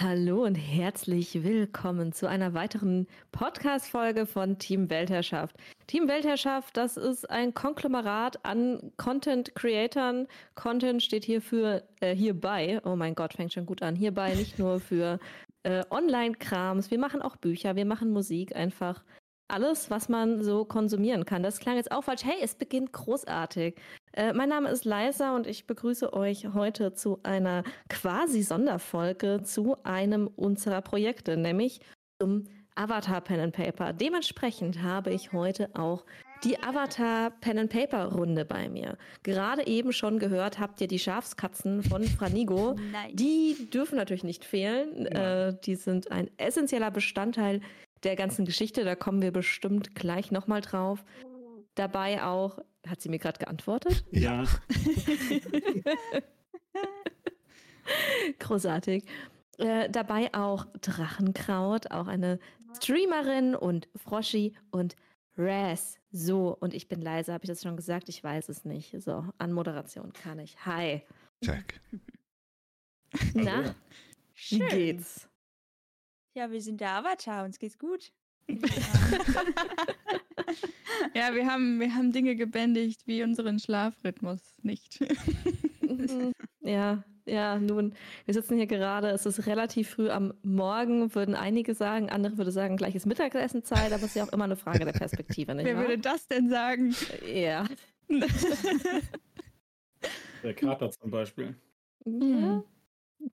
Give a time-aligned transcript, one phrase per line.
[0.00, 5.56] Hallo und herzlich willkommen zu einer weiteren Podcast-Folge von Team Weltherrschaft.
[5.88, 10.28] Team Weltherrschaft, das ist ein Konglomerat an Content-Creatern.
[10.54, 11.42] Content steht hier
[11.98, 15.18] äh, hierbei, oh mein Gott, fängt schon gut an, hierbei nicht nur für
[15.64, 19.02] äh, Online-Krams, wir machen auch Bücher, wir machen Musik, einfach
[19.48, 21.42] alles, was man so konsumieren kann.
[21.42, 22.22] Das klang jetzt auch falsch.
[22.24, 23.74] Hey, es beginnt großartig.
[24.18, 29.76] Äh, mein Name ist Leisa und ich begrüße euch heute zu einer quasi Sonderfolge zu
[29.84, 31.80] einem unserer Projekte, nämlich
[32.20, 33.92] zum Avatar Pen and Paper.
[33.92, 36.04] Dementsprechend habe ich heute auch
[36.42, 38.98] die Avatar Pen and Paper Runde bei mir.
[39.22, 42.74] Gerade eben schon gehört habt ihr die Schafskatzen von Franigo.
[42.92, 43.14] Nein.
[43.14, 45.06] Die dürfen natürlich nicht fehlen.
[45.06, 47.60] Äh, die sind ein essentieller Bestandteil
[48.02, 48.82] der ganzen Geschichte.
[48.82, 51.04] Da kommen wir bestimmt gleich nochmal drauf.
[51.76, 54.04] Dabei auch, hat sie mir gerade geantwortet?
[54.10, 54.44] Ja.
[58.38, 59.04] Großartig.
[59.58, 62.38] Äh, dabei auch Drachenkraut, auch eine
[62.76, 64.96] Streamerin und Froschi und
[65.36, 65.98] Raz.
[66.10, 68.08] So, und ich bin leise, habe ich das schon gesagt?
[68.08, 69.00] Ich weiß es nicht.
[69.00, 70.64] So, an Moderation kann ich.
[70.64, 71.02] Hi.
[71.44, 71.80] Check.
[73.34, 73.74] Na,
[74.34, 74.68] wie Schön.
[74.68, 75.28] geht's?
[76.34, 78.12] Ja, wir sind der Avatar, uns geht's gut.
[81.14, 85.00] Ja, wir haben, wir haben Dinge gebändigt wie unseren Schlafrhythmus nicht.
[85.80, 86.32] Mhm.
[86.60, 91.74] Ja, ja, nun, wir sitzen hier gerade, es ist relativ früh am Morgen, würden einige
[91.74, 94.92] sagen, andere würden sagen, gleiches Mittagessenzeit, aber es ist ja auch immer eine Frage der
[94.92, 95.88] Perspektive, nicht Wer wahr?
[95.88, 96.94] würde das denn sagen?
[97.26, 97.66] Ja.
[100.42, 101.56] Der Kater zum Beispiel.
[102.04, 102.62] ja.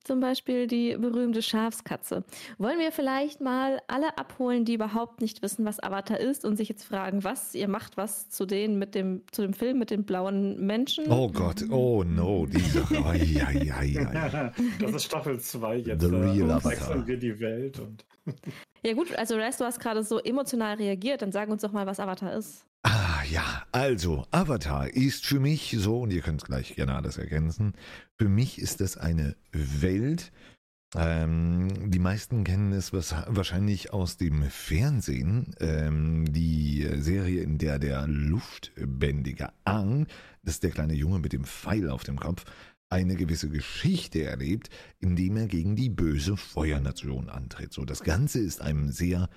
[0.04, 2.24] Zum Beispiel die berühmte Schafskatze.
[2.58, 6.70] Wollen wir vielleicht mal alle abholen, die überhaupt nicht wissen, was Avatar ist und sich
[6.70, 10.04] jetzt fragen, was ihr macht, was zu denen mit dem, zu dem Film mit den
[10.04, 11.12] blauen Menschen?
[11.12, 12.98] Oh Gott, oh no, die Sache.
[13.06, 16.02] Ai, ai, ai, das ist Staffel 2 jetzt.
[16.02, 17.08] The da real wechseln Avatar.
[17.08, 18.06] wir die Welt und
[18.84, 21.86] Ja gut, also Rest, du hast gerade so emotional reagiert, dann sag uns doch mal,
[21.86, 22.66] was Avatar ist.
[22.88, 27.18] Ah ja, also Avatar ist für mich so, und ihr könnt es gleich gerne alles
[27.18, 27.74] ergänzen,
[28.16, 30.32] für mich ist das eine Welt,
[30.96, 37.80] ähm, die meisten kennen es was, wahrscheinlich aus dem Fernsehen, ähm, die Serie, in der
[37.80, 40.06] der Luftbändiger Ang,
[40.44, 42.46] das ist der kleine Junge mit dem Pfeil auf dem Kopf,
[42.90, 44.70] eine gewisse Geschichte erlebt,
[45.00, 47.74] indem er gegen die böse Feuernation antritt.
[47.74, 49.28] So, das Ganze ist einem sehr,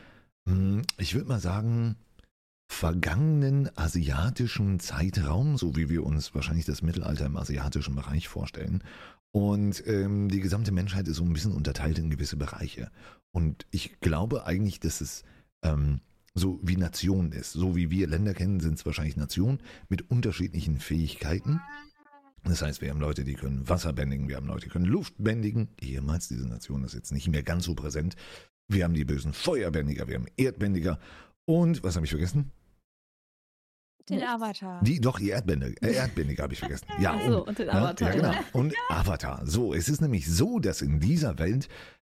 [0.46, 1.96] hm, ich würde mal sagen,
[2.68, 8.82] vergangenen asiatischen Zeitraum, so wie wir uns wahrscheinlich das Mittelalter im asiatischen Bereich vorstellen.
[9.32, 12.90] Und ähm, die gesamte Menschheit ist so ein bisschen unterteilt in gewisse Bereiche.
[13.32, 15.24] Und ich glaube eigentlich, dass es
[15.62, 16.00] ähm,
[16.34, 17.52] so wie Nationen ist.
[17.52, 19.58] So wie wir Länder kennen, sind es wahrscheinlich Nationen
[19.88, 21.60] mit unterschiedlichen Fähigkeiten.
[22.44, 25.14] Das heißt, wir haben Leute, die können Wasser bändigen, wir haben Leute, die können Luft
[25.18, 25.68] bändigen.
[25.80, 28.14] Ehemals, diese Nation ist jetzt nicht mehr ganz so präsent.
[28.68, 30.98] Wir haben die bösen Feuerbändiger, wir haben Erdbändiger.
[31.44, 32.52] Und, was habe ich vergessen?
[34.08, 34.32] Den Nichts.
[34.32, 34.82] Avatar.
[34.82, 36.86] Die, doch, die Erdbändiger, äh, Erdbändiger habe ich vergessen.
[36.98, 38.08] Ja, Ach so, und, und den ja, Avatar.
[38.08, 38.34] Ja, genau.
[38.52, 39.46] Und Avatar.
[39.46, 41.68] So, es ist nämlich so, dass in dieser Welt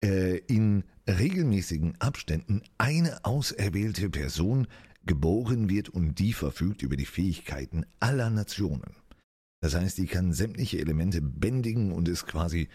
[0.04, 4.66] äh, in regelmäßigen Abständen eine auserwählte Person
[5.04, 8.96] geboren wird und die verfügt über die Fähigkeiten aller Nationen.
[9.60, 12.68] Das heißt, die kann sämtliche Elemente bändigen und ist quasi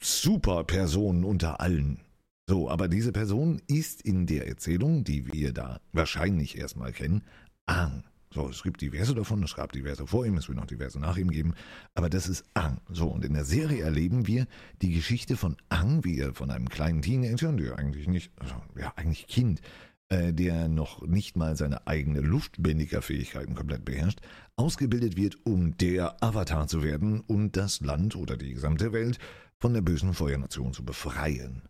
[0.00, 2.00] super Person unter allen.
[2.48, 7.22] So, aber diese Person ist in der Erzählung, die wir da wahrscheinlich erstmal kennen,
[7.68, 8.04] Ang.
[8.32, 11.16] So, es gibt diverse davon, es gab diverse vor ihm, es wird noch diverse nach
[11.16, 11.54] ihm geben,
[11.94, 12.80] aber das ist Ang.
[12.90, 14.46] So, und in der Serie erleben wir
[14.82, 18.92] die Geschichte von Ang, wie er von einem kleinen Teenager, der eigentlich nicht, also, ja,
[18.96, 19.62] eigentlich Kind,
[20.10, 24.20] äh, der noch nicht mal seine eigene Luftbändigerfähigkeiten komplett beherrscht,
[24.56, 29.18] ausgebildet wird, um der Avatar zu werden und das Land oder die gesamte Welt
[29.58, 31.62] von der bösen Feuernation zu befreien.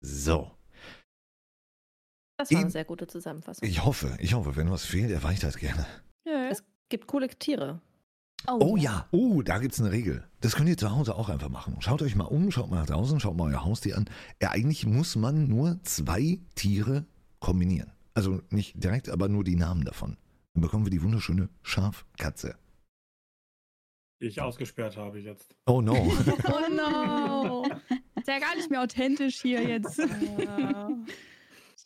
[0.00, 0.52] So,
[2.44, 3.68] Das war eine In- sehr gute Zusammenfassung.
[3.68, 5.86] ich hoffe, ich hoffe, wenn was fehlt, erweitert gerne.
[6.24, 6.32] Nö.
[6.50, 7.80] Es gibt coole Tiere.
[8.46, 10.22] Oh ja, oh, da gibt's eine Regel.
[10.40, 11.76] Das könnt ihr zu Hause auch einfach machen.
[11.80, 14.04] Schaut euch mal um, schaut mal nach draußen, schaut mal euer Haustier an.
[14.42, 17.06] Ja, eigentlich muss man nur zwei Tiere
[17.40, 17.90] kombinieren.
[18.12, 20.18] Also nicht direkt, aber nur die Namen davon.
[20.52, 22.54] Dann bekommen wir die wunderschöne Schafkatze.
[24.20, 25.54] die ich ausgesperrt habe jetzt.
[25.66, 25.94] Oh no.
[26.46, 27.64] Oh no!
[28.16, 29.98] Ist ja gar nicht mehr authentisch hier jetzt.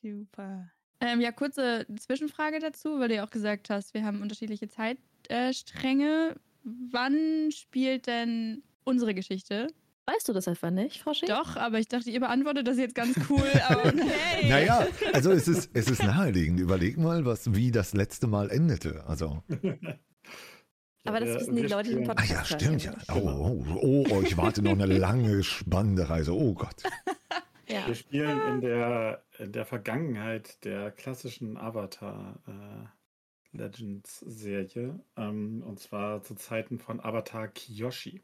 [0.02, 0.70] Super.
[1.00, 6.36] Ähm, ja, kurze Zwischenfrage dazu, weil du ja auch gesagt hast, wir haben unterschiedliche Zeitstränge.
[6.64, 9.68] Wann spielt denn unsere Geschichte?
[10.06, 11.28] Weißt du das etwa nicht, Frau Schick?
[11.28, 13.42] Doch, aber ich dachte, ihr beantwortet das jetzt ganz cool.
[13.68, 14.48] Aber okay.
[14.48, 16.58] naja, also es ist, es ist naheliegend.
[16.60, 19.04] Überleg mal, was, wie das letzte Mal endete.
[19.06, 19.42] Also,
[21.04, 22.94] Aber das wissen die Leute, die den spielen- Ah ja, Podcast stimmt ja.
[23.14, 26.34] Oh, oh, oh, oh, ich warte noch eine lange, spannende Reise.
[26.34, 26.82] Oh Gott.
[27.68, 27.86] Ja.
[27.86, 34.98] Wir spielen in der, in der Vergangenheit der klassischen Avatar äh, Legends Serie.
[35.16, 38.22] Ähm, und zwar zu Zeiten von Avatar Kiyoshi.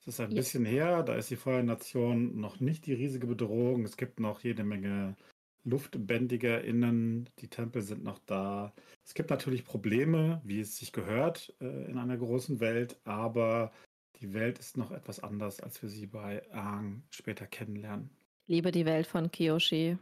[0.00, 0.36] Es ist ein Ja.
[0.36, 3.84] bisschen her, da ist die Feuernation noch nicht die riesige Bedrohung.
[3.84, 5.16] Es gibt noch jede Menge
[5.64, 8.74] LuftbändigerInnen, die Tempel sind noch da.
[9.04, 13.72] Es gibt natürlich Probleme, wie es sich gehört äh, in einer großen Welt, aber
[14.20, 18.10] die Welt ist noch etwas anders, als wir sie bei Aang später kennenlernen.
[18.46, 19.98] Liebe die Welt von Kiyoshi.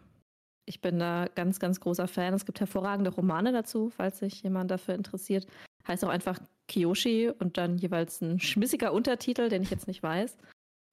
[0.65, 2.35] Ich bin da ganz, ganz großer Fan.
[2.35, 5.47] Es gibt hervorragende Romane dazu, falls sich jemand dafür interessiert.
[5.87, 10.37] Heißt auch einfach Kiyoshi und dann jeweils ein schmissiger Untertitel, den ich jetzt nicht weiß.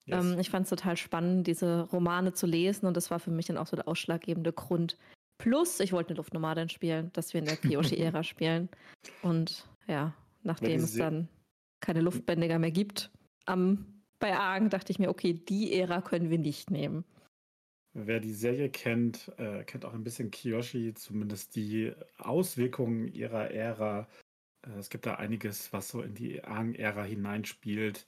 [0.06, 0.26] Yes.
[0.26, 3.46] Ähm, ich fand es total spannend, diese Romane zu lesen und das war für mich
[3.46, 4.98] dann auch so der ausschlaggebende Grund.
[5.38, 8.70] Plus, ich wollte eine Luftnomadin spielen, dass wir in der Kiyoshi-Ära spielen.
[9.22, 10.14] Und ja,
[10.44, 11.30] nachdem es dann
[11.80, 13.12] keine Luftbändiger mehr gibt,
[13.46, 17.06] am, bei Argen dachte ich mir, okay, die Ära können wir nicht nehmen.
[17.94, 24.08] Wer die Serie kennt, äh, kennt auch ein bisschen Kiyoshi, zumindest die Auswirkungen ihrer Ära.
[24.66, 28.06] Äh, es gibt da einiges, was so in die Aang-Ära hineinspielt.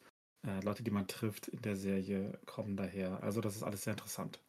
[0.48, 3.24] Äh, Leute, die man trifft in der Serie, kommen daher.
[3.24, 4.40] Also das ist alles sehr interessant.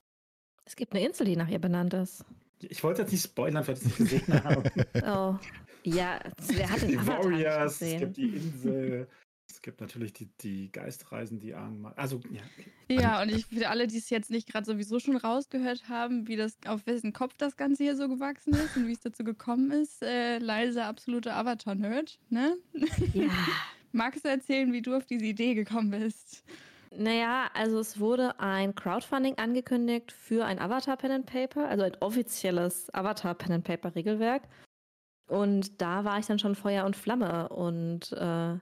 [0.65, 2.25] Es gibt eine Insel, die nach ihr benannt ist.
[2.61, 4.63] Ich wollte jetzt nicht spoilern, falls Sie es nicht gesehen haben.
[4.95, 5.39] Oh,
[5.83, 9.09] ja, wer hat es den die Avatar Warriors, es gibt die Insel,
[9.49, 11.99] es gibt natürlich die, die Geistreisen, die macht.
[11.99, 12.43] Also, ja.
[12.89, 16.37] Ja, und ich für alle, die es jetzt nicht gerade sowieso schon rausgehört haben, wie
[16.37, 19.71] das, auf wessen Kopf das Ganze hier so gewachsen ist und wie es dazu gekommen
[19.71, 22.57] ist, äh, leiser absoluter Avatar-Nerd, ne?
[23.15, 23.31] Ja.
[23.93, 26.45] Magst du erzählen, wie du auf diese Idee gekommen bist?
[26.97, 31.97] Naja, also es wurde ein Crowdfunding angekündigt für ein Avatar Pen and Paper, also ein
[32.01, 34.43] offizielles Avatar Pen and Paper Regelwerk.
[35.29, 38.59] Und da war ich dann schon Feuer und Flamme und äh,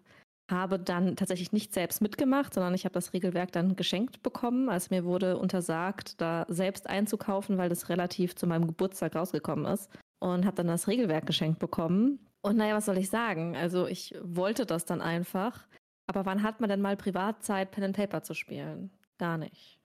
[0.51, 4.69] habe dann tatsächlich nicht selbst mitgemacht, sondern ich habe das Regelwerk dann geschenkt bekommen.
[4.69, 9.91] Also mir wurde untersagt, da selbst einzukaufen, weil das relativ zu meinem Geburtstag rausgekommen ist.
[10.23, 12.19] Und habe dann das Regelwerk geschenkt bekommen.
[12.43, 13.57] Und naja, was soll ich sagen?
[13.57, 15.67] Also ich wollte das dann einfach.
[16.07, 18.91] Aber wann hat man denn mal Privatzeit, Pen and Paper zu spielen?
[19.19, 19.81] Gar nicht.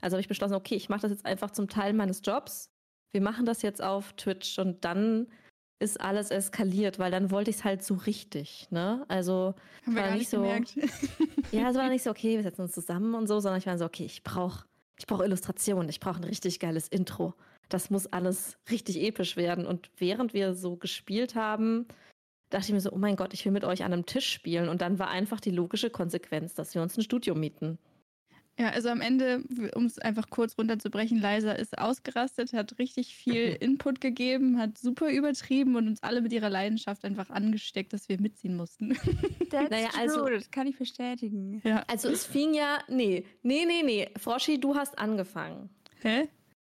[0.00, 2.70] Also habe ich beschlossen, okay, ich mache das jetzt einfach zum Teil meines Jobs.
[3.12, 5.26] Wir machen das jetzt auf Twitch und dann
[5.80, 9.04] ist alles eskaliert, weil dann wollte ich es halt so richtig, ne?
[9.08, 9.54] Also
[9.86, 10.74] Haben wir War gar nicht nicht so- gemerkt.
[11.52, 13.76] ja, es war nicht so, okay, wir setzen uns zusammen und so, sondern ich war
[13.78, 14.64] so, okay, ich brauche
[14.98, 17.32] ich brauch Illustrationen, ich brauche ein richtig geiles Intro.
[17.70, 19.64] Das muss alles richtig episch werden.
[19.64, 21.86] Und während wir so gespielt haben,
[22.50, 24.68] dachte ich mir so, oh mein Gott, ich will mit euch an einem Tisch spielen.
[24.68, 27.78] Und dann war einfach die logische Konsequenz, dass wir uns ein Studio mieten.
[28.60, 29.42] Ja, also am Ende,
[29.74, 35.10] um es einfach kurz runterzubrechen, Liza ist ausgerastet, hat richtig viel Input gegeben, hat super
[35.10, 38.90] übertrieben und uns alle mit ihrer Leidenschaft einfach angesteckt, dass wir mitziehen mussten.
[39.50, 41.62] That's Naja, true, also- das kann ich bestätigen.
[41.64, 41.84] ja.
[41.86, 44.10] Also es fing ja, nee, nee, nee, nee.
[44.18, 45.70] Froschi, du hast angefangen.
[46.02, 46.28] Hä?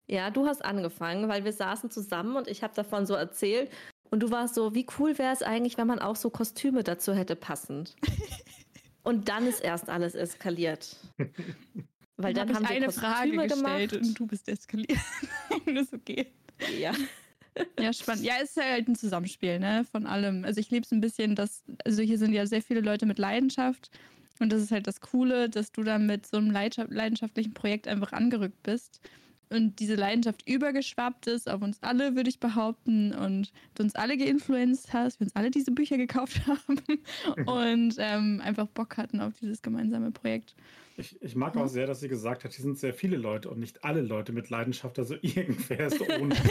[0.07, 3.71] Ja, du hast angefangen, weil wir saßen zusammen und ich habe davon so erzählt.
[4.11, 7.13] Und du warst so, wie cool wäre es eigentlich, wenn man auch so Kostüme dazu
[7.13, 7.95] hätte passend.
[9.03, 10.95] und dann ist erst alles eskaliert.
[12.17, 14.07] Weil dann, hab haben ich wir eine Kostüme Frage gestellt gemacht.
[14.07, 14.99] und du bist eskaliert.
[15.65, 16.27] das ist okay.
[16.79, 16.93] ja.
[17.79, 18.23] Ja, spannend.
[18.23, 20.45] Ja, es ist halt ein Zusammenspiel, ne, von allem.
[20.45, 23.19] Also ich liebe es ein bisschen, dass, also hier sind ja sehr viele Leute mit
[23.19, 23.89] Leidenschaft
[24.39, 27.87] und das ist halt das Coole, dass du da mit so einem leidenschaft- leidenschaftlichen Projekt
[27.87, 29.01] einfach angerückt bist
[29.51, 34.17] und diese Leidenschaft übergeschwappt ist auf uns alle, würde ich behaupten und du uns alle
[34.17, 36.81] geinfluenced hast, wir uns alle diese Bücher gekauft haben
[37.45, 40.55] und ähm, einfach Bock hatten auf dieses gemeinsame Projekt.
[41.01, 43.59] Ich, ich mag auch sehr, dass sie gesagt hat, hier sind sehr viele Leute und
[43.59, 46.35] nicht alle Leute mit Leidenschaft, also irgendwer ist ohne.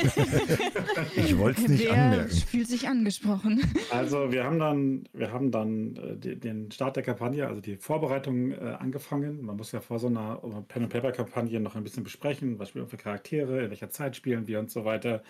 [1.16, 2.30] Ich wollte es nicht Wer anmerken.
[2.30, 3.62] fühlt sich angesprochen?
[3.90, 7.76] Also wir haben dann, wir haben dann äh, die, den Start der Kampagne, also die
[7.76, 9.42] Vorbereitung äh, angefangen.
[9.42, 12.58] Man muss ja vor so einer äh, Pen and Paper Kampagne noch ein bisschen besprechen,
[12.58, 15.22] was spielen wir für Charaktere, in welcher Zeit spielen wir und so weiter.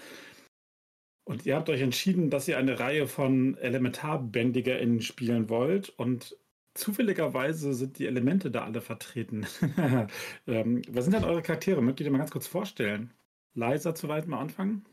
[1.25, 6.37] Und ihr habt euch entschieden, dass ihr eine Reihe von ElementarbändigerInnen spielen wollt und
[6.75, 9.47] zufälligerweise sind die Elemente da alle vertreten.
[10.47, 11.83] ähm, was sind denn eure Charaktere?
[11.83, 13.13] Möchtet ihr mal ganz kurz vorstellen?
[13.55, 14.85] Leiser zu weit mal anfangen?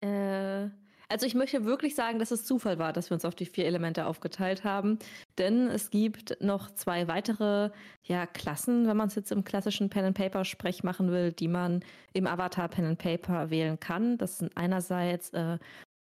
[0.00, 0.68] Äh,
[1.08, 3.66] also ich möchte wirklich sagen, dass es Zufall war, dass wir uns auf die vier
[3.66, 4.98] Elemente aufgeteilt haben.
[5.38, 7.70] Denn es gibt noch zwei weitere
[8.04, 11.48] ja, Klassen, wenn man es jetzt im klassischen Pen and Paper Sprech machen will, die
[11.48, 14.18] man im Avatar Pen and Paper wählen kann.
[14.18, 15.58] Das sind einerseits äh,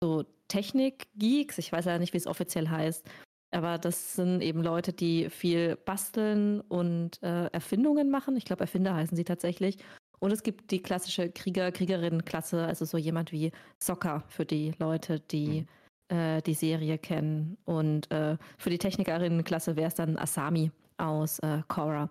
[0.03, 3.09] so Technik-Geeks, ich weiß ja nicht, wie es offiziell heißt,
[3.55, 8.37] aber das sind eben Leute, die viel basteln und äh, Erfindungen machen.
[8.37, 9.79] Ich glaube, Erfinder heißen sie tatsächlich.
[10.21, 15.21] Und es gibt die klassische Krieger, Kriegerinnen-Klasse, also so jemand wie Soccer für die Leute,
[15.21, 15.67] die
[16.11, 16.17] Mhm.
[16.17, 17.57] äh, die Serie kennen.
[17.65, 22.11] Und äh, für die Technikerinnenklasse wäre es dann Asami aus äh, Korra.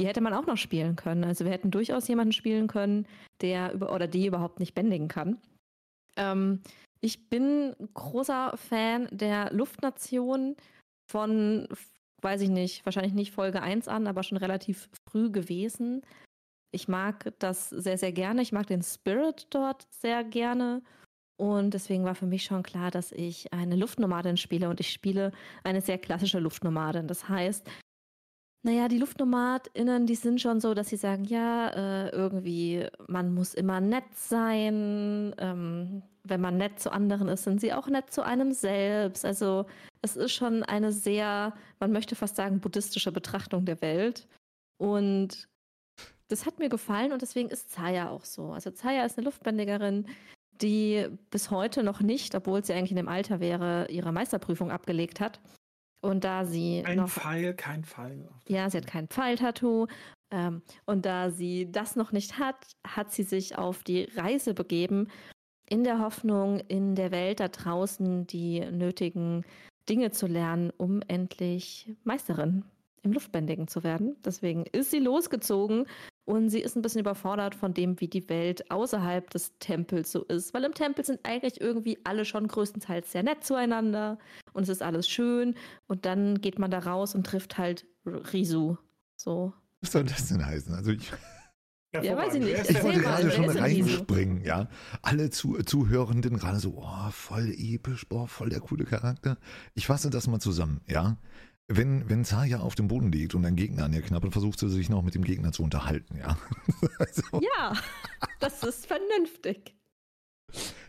[0.00, 1.24] Die hätte man auch noch spielen können.
[1.24, 3.06] Also wir hätten durchaus jemanden spielen können,
[3.40, 5.38] der über oder die überhaupt nicht bändigen kann.
[6.16, 6.60] Ähm,
[7.00, 10.56] ich bin großer Fan der Luftnation
[11.08, 11.68] von,
[12.22, 16.02] weiß ich nicht, wahrscheinlich nicht Folge 1 an, aber schon relativ früh gewesen.
[16.70, 18.42] Ich mag das sehr, sehr gerne.
[18.42, 20.82] Ich mag den Spirit dort sehr gerne.
[21.40, 25.32] Und deswegen war für mich schon klar, dass ich eine Luftnomadin spiele und ich spiele
[25.62, 27.06] eine sehr klassische Luftnomadin.
[27.06, 27.68] Das heißt,
[28.64, 33.54] naja, die LuftnomadInnen, die sind schon so, dass sie sagen, ja, äh, irgendwie, man muss
[33.54, 35.32] immer nett sein.
[35.38, 39.24] Ähm, wenn man nett zu anderen ist, sind sie auch nett zu einem selbst.
[39.24, 39.66] Also
[40.02, 44.26] es ist schon eine sehr, man möchte fast sagen, buddhistische Betrachtung der Welt.
[44.78, 45.48] Und
[46.28, 48.52] das hat mir gefallen und deswegen ist Zaya auch so.
[48.52, 50.06] Also Zaya ist eine Luftbändigerin,
[50.60, 55.20] die bis heute noch nicht, obwohl sie eigentlich in dem Alter wäre, ihre Meisterprüfung abgelegt
[55.20, 55.40] hat.
[56.00, 56.82] Und da sie.
[56.84, 58.28] Kein noch, Pfeil, kein Pfeil.
[58.46, 59.86] Ja, sie hat kein Pfeiltattoo.
[60.30, 62.56] Ähm, und da sie das noch nicht hat,
[62.86, 65.08] hat sie sich auf die Reise begeben,
[65.68, 69.44] in der Hoffnung, in der Welt da draußen die nötigen
[69.88, 72.64] Dinge zu lernen, um endlich Meisterin
[73.02, 74.16] im Luftbändigen zu werden.
[74.24, 75.86] Deswegen ist sie losgezogen
[76.24, 80.24] und sie ist ein bisschen überfordert von dem, wie die Welt außerhalb des Tempels so
[80.24, 80.52] ist.
[80.52, 84.18] Weil im Tempel sind eigentlich irgendwie alle schon größtenteils sehr nett zueinander
[84.52, 85.54] und es ist alles schön.
[85.86, 88.76] Und dann geht man da raus und trifft halt Risu.
[89.16, 89.52] So.
[89.80, 90.74] Was soll das denn heißen?
[90.74, 91.12] Also ich,
[91.94, 92.70] Ja, weiß ich nicht.
[92.70, 94.68] Ich wollte gerade schon reinspringen, ja.
[95.00, 99.38] Alle zu, Zuhörenden gerade so, oh, voll episch, boah, voll der coole Charakter.
[99.74, 101.16] Ich fasse das mal zusammen, ja.
[101.66, 104.68] Wenn, wenn Zaya auf dem Boden liegt und ein Gegner an ihr knabbert, versucht sie
[104.70, 106.38] sich noch mit dem Gegner zu unterhalten, ja.
[106.98, 107.72] also, Ja,
[108.40, 109.74] das ist vernünftig.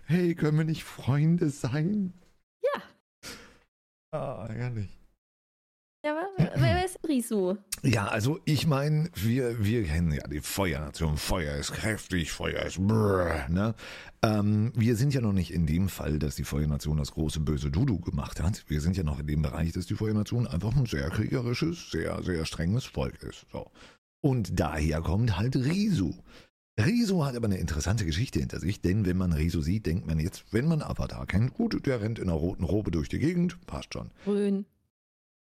[0.06, 2.13] hey, können wir nicht Freunde sein?
[2.62, 2.84] Ja.
[4.12, 4.99] Ah, ehrlich.
[6.01, 7.58] Ja, aber wer ist Risu?
[7.84, 11.18] Ja, also ich meine, wir, wir kennen ja die Feuernation.
[11.18, 13.75] Feuer ist kräftig, Feuer ist brrr, ne?
[14.22, 17.70] Ähm, wir sind ja noch nicht in dem Fall, dass die Feuernation das große böse
[17.70, 18.63] Dudu gemacht hat.
[18.70, 22.24] Wir sind ja noch in dem Bereich, dass die Feuernation einfach ein sehr kriegerisches, sehr,
[22.24, 23.46] sehr strenges Volk ist.
[23.51, 23.70] So.
[24.22, 26.13] Und daher kommt halt Risu.
[26.79, 30.18] Risu hat aber eine interessante Geschichte hinter sich, denn wenn man Risu sieht, denkt man
[30.18, 33.60] jetzt, wenn man Avatar kennt, gut, der rennt in einer roten Robe durch die Gegend,
[33.68, 34.12] passt schon.
[34.24, 34.65] Grün.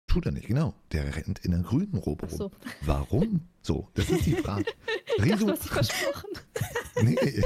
[0.09, 0.73] Tut er nicht, genau.
[0.91, 2.37] Der rennt in einer grünen Robe rum.
[2.37, 2.51] so.
[2.81, 3.41] Warum?
[3.61, 4.65] So, das ist die Frage.
[5.19, 6.29] Hast dich versprochen.
[7.03, 7.43] nee,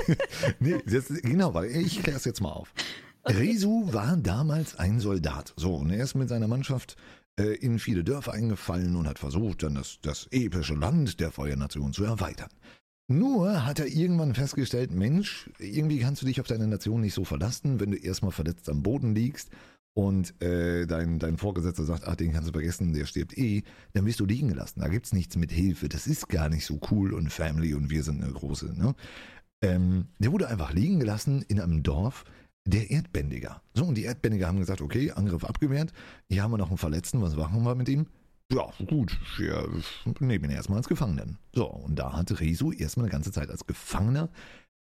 [0.60, 2.74] nee das, genau, warte, ich kläre es jetzt mal auf.
[3.28, 5.54] Risu war damals ein Soldat.
[5.58, 6.96] So, und er ist mit seiner Mannschaft
[7.38, 11.92] äh, in viele Dörfer eingefallen und hat versucht, dann das, das epische Land der Feuernation
[11.92, 12.50] zu erweitern.
[13.10, 17.26] Nur hat er irgendwann festgestellt, Mensch, irgendwie kannst du dich auf deine Nation nicht so
[17.26, 19.50] verlassen, wenn du erstmal verletzt am Boden liegst
[19.94, 24.06] und äh, dein, dein Vorgesetzter sagt, ach, den kannst du vergessen, der stirbt eh, dann
[24.06, 24.80] wirst du liegen gelassen.
[24.80, 25.88] Da gibt's nichts mit Hilfe.
[25.88, 28.96] Das ist gar nicht so cool und Family und wir sind eine große, ne?
[29.62, 32.26] Ähm, der wurde einfach liegen gelassen in einem Dorf
[32.66, 33.62] der Erdbändiger.
[33.74, 35.94] So, und die Erdbändiger haben gesagt, okay, Angriff abgewehrt,
[36.28, 38.08] hier haben wir noch einen Verletzten, was machen wir mit ihm?
[38.52, 39.68] Ja, gut, wir
[40.20, 41.38] nehmen ihn erstmal als Gefangenen.
[41.54, 44.30] So, und da hat Risu erstmal eine ganze Zeit als Gefangener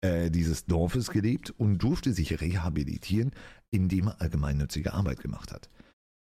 [0.01, 3.31] äh, dieses Dorfes gelebt und durfte sich rehabilitieren,
[3.70, 5.70] indem er allgemeinnützige Arbeit gemacht hat.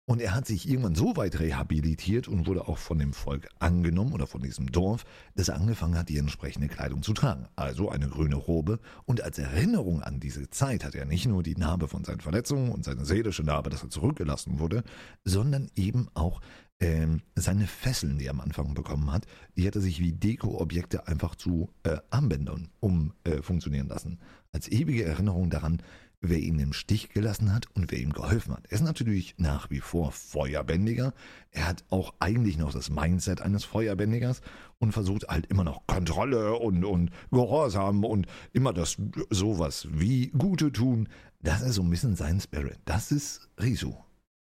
[0.07, 4.13] Und er hat sich irgendwann so weit rehabilitiert und wurde auch von dem Volk angenommen
[4.13, 5.05] oder von diesem Dorf,
[5.35, 7.47] dass er angefangen hat, die entsprechende Kleidung zu tragen.
[7.57, 8.81] Also eine grüne Robe.
[9.07, 12.71] Und als Erinnerung an diese Zeit hat er nicht nur die Narbe von seinen Verletzungen
[12.71, 14.85] und seine seelische Narbe, dass er zurückgelassen wurde,
[15.25, 16.43] sondern eben auch
[16.81, 19.27] ähm, seine Fesseln, die er am Anfang bekommen hat,
[19.57, 23.41] die hat er sich wie Deko-Objekte einfach zu äh, Armbändern um äh,
[23.89, 24.19] lassen.
[24.53, 25.83] Als ewige Erinnerung daran,
[26.29, 28.67] wer ihn im Stich gelassen hat und wer ihm geholfen hat.
[28.69, 31.13] Er ist natürlich nach wie vor Feuerbändiger.
[31.51, 34.41] Er hat auch eigentlich noch das Mindset eines Feuerbändigers
[34.79, 38.97] und versucht halt immer noch Kontrolle und, und Gehorsam und immer das
[39.31, 41.09] sowas wie Gute tun.
[41.43, 42.79] Das ist so ein bisschen sein Spirit.
[42.85, 43.95] Das ist Risu.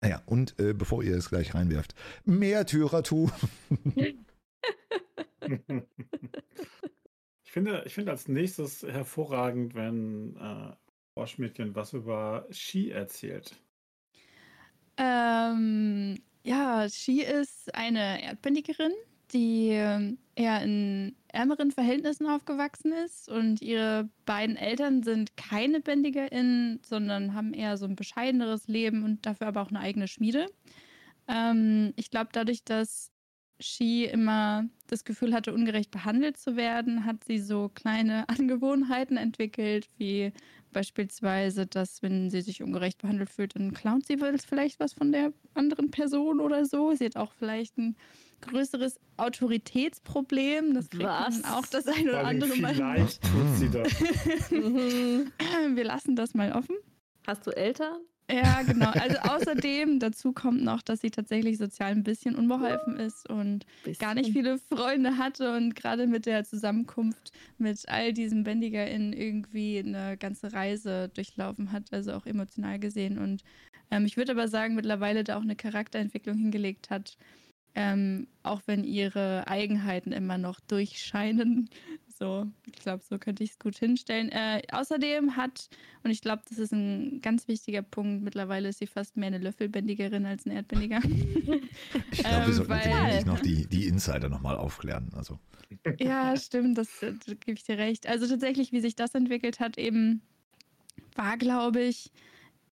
[0.03, 1.95] Naja, und äh, bevor ihr es gleich reinwerft,
[2.25, 3.31] mehr Tyratu.
[7.45, 10.75] Ich finde, ich finde als nächstes hervorragend, wenn äh,
[11.13, 13.55] Froschmädchen was über Ski erzählt.
[14.97, 18.93] Ähm, ja, Shi ist eine Erdbändigerin,
[19.33, 26.81] die ähm, eher in ärmeren Verhältnissen aufgewachsen ist und ihre beiden Eltern sind keine BändigerInnen,
[26.85, 30.47] sondern haben eher so ein bescheideneres Leben und dafür aber auch eine eigene Schmiede.
[31.29, 33.11] Ähm, ich glaube, dadurch, dass
[33.61, 39.87] Shi immer das Gefühl hatte, ungerecht behandelt zu werden, hat sie so kleine Angewohnheiten entwickelt,
[39.99, 40.33] wie
[40.73, 45.33] beispielsweise, dass wenn sie sich ungerecht behandelt fühlt, dann klaut sie vielleicht was von der
[45.55, 46.95] anderen Person oder so.
[46.95, 47.97] Sie hat auch vielleicht ein
[48.43, 50.75] größeres Autoritätsproblem.
[50.75, 52.75] Das kriegt man auch das ein oder andere Mal.
[52.75, 54.01] Vielleicht tut sie das.
[54.51, 56.77] Wir lassen das mal offen.
[57.27, 58.01] Hast du Eltern?
[58.31, 58.91] Ja, genau.
[58.91, 64.01] Also außerdem, dazu kommt noch, dass sie tatsächlich sozial ein bisschen unbeholfen ist und Bisschen.
[64.01, 69.79] gar nicht viele Freunde hatte und gerade mit der Zusammenkunft mit all diesen BändigerInnen irgendwie
[69.79, 73.19] eine ganze Reise durchlaufen hat, also auch emotional gesehen.
[73.19, 73.43] Und
[73.91, 77.19] ähm, ich würde aber sagen, mittlerweile da auch eine Charakterentwicklung hingelegt hat,
[77.75, 81.69] ähm, auch wenn ihre Eigenheiten immer noch durchscheinen.
[82.19, 84.29] So, ich glaube, so könnte ich es gut hinstellen.
[84.31, 85.69] Äh, außerdem hat,
[86.05, 89.39] und ich glaube, das ist ein ganz wichtiger Punkt, mittlerweile ist sie fast mehr eine
[89.39, 91.01] Löffelbändigerin als ein Erdbändiger.
[92.13, 95.11] Ich glaube, wir Ähm, sollten weil- eigentlich noch die, die Insider nochmal aufklären.
[95.17, 95.41] Also,
[95.99, 98.07] Ja, stimmt, das, das gebe ich dir recht.
[98.07, 100.21] Also tatsächlich, wie sich das entwickelt hat, eben
[101.17, 102.13] war, glaube ich,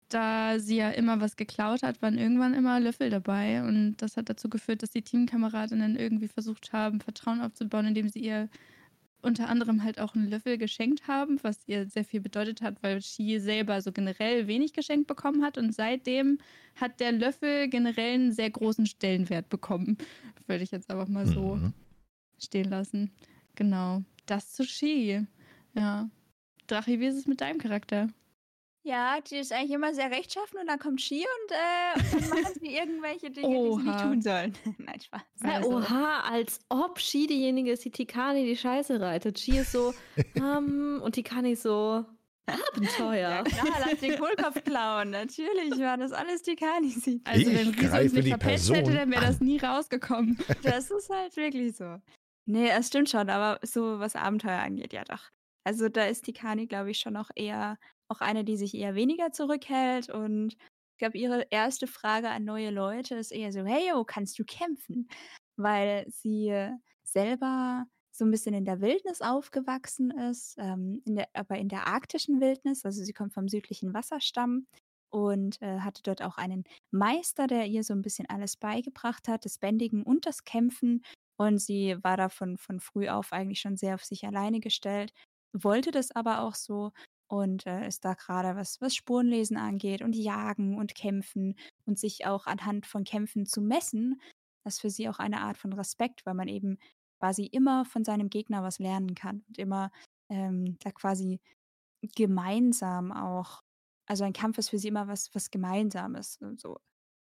[0.09, 3.61] da sie ja immer was geklaut hat, waren irgendwann immer Löffel dabei.
[3.63, 8.19] Und das hat dazu geführt, dass die Teamkameradinnen irgendwie versucht haben, Vertrauen aufzubauen, indem sie
[8.19, 8.49] ihr
[9.21, 13.01] unter anderem halt auch einen Löffel geschenkt haben, was ihr sehr viel bedeutet hat, weil
[13.01, 15.57] Shi selber so generell wenig geschenkt bekommen hat.
[15.57, 16.39] Und seitdem
[16.75, 19.97] hat der Löffel generell einen sehr großen Stellenwert bekommen.
[20.47, 21.73] Würde ich jetzt einfach mal so mhm.
[22.39, 23.11] stehen lassen.
[23.55, 24.03] Genau.
[24.25, 25.25] Das zu Ski.
[25.73, 26.09] Ja.
[26.67, 28.09] Drachi, wie ist es mit deinem Charakter?
[28.87, 32.29] Ja, die ist eigentlich immer sehr rechtschaffen und dann kommt Ski und, äh, und dann
[32.43, 34.01] machen sie irgendwelche Dinge, die sie nicht Oha.
[34.03, 34.53] tun sollen.
[34.77, 35.21] Nein, Spaß.
[35.43, 39.39] Ja, Also- oha, als ob Shi diejenige ist, die Tikani die Scheiße reitet.
[39.39, 39.93] Shi ist so,
[40.35, 42.05] ähm, und Tikani ist so,
[42.49, 43.19] Abenteuer.
[43.29, 45.09] Ja, klar, lass den Kohlkopf klauen.
[45.09, 47.19] Natürlich war das alles die Kanisi.
[47.25, 50.37] Also, Ich wenn Riese uns nicht verpetzt Person hätte, dann wäre das nie rausgekommen.
[50.63, 51.97] Das ist halt wirklich so.
[52.45, 55.23] Nee, es stimmt schon, aber so was Abenteuer angeht, ja doch.
[55.65, 57.77] Also da ist die Kani, glaube ich, schon auch eher
[58.09, 60.55] auch eine, die sich eher weniger zurückhält und
[60.97, 64.43] ich glaube, ihre erste Frage an neue Leute ist eher so, hey, yo, kannst du
[64.43, 65.07] kämpfen?
[65.55, 66.71] Weil sie äh,
[67.03, 71.85] selber so ein bisschen in der Wildnis aufgewachsen ist, ähm, in der, aber in der
[71.85, 74.65] arktischen Wildnis, also sie kommt vom südlichen Wasserstamm
[75.11, 79.45] und äh, hatte dort auch einen Meister, der ihr so ein bisschen alles beigebracht hat,
[79.45, 81.03] das Bändigen und das Kämpfen.
[81.37, 85.13] Und sie war da von, von früh auf eigentlich schon sehr auf sich alleine gestellt,
[85.53, 86.91] wollte das aber auch so
[87.27, 92.25] und äh, ist da gerade, was, was Spurenlesen angeht und Jagen und Kämpfen und sich
[92.25, 94.21] auch anhand von Kämpfen zu messen,
[94.63, 96.77] das ist für sie auch eine Art von Respekt, weil man eben
[97.19, 99.91] quasi immer von seinem Gegner was lernen kann und immer
[100.29, 101.39] ähm, da quasi
[102.15, 103.63] gemeinsam auch,
[104.07, 106.77] also ein Kampf ist für sie immer was, was Gemeinsames und so.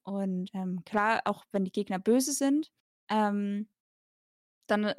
[0.04, 2.72] Und ähm, klar, auch wenn die Gegner böse sind,
[3.10, 3.68] ähm,
[4.72, 4.96] dann äh,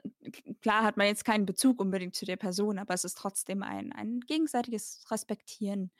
[0.62, 3.92] klar hat man jetzt keinen Bezug unbedingt zu der Person, aber es ist trotzdem ein,
[3.92, 5.90] ein gegenseitiges Respektieren.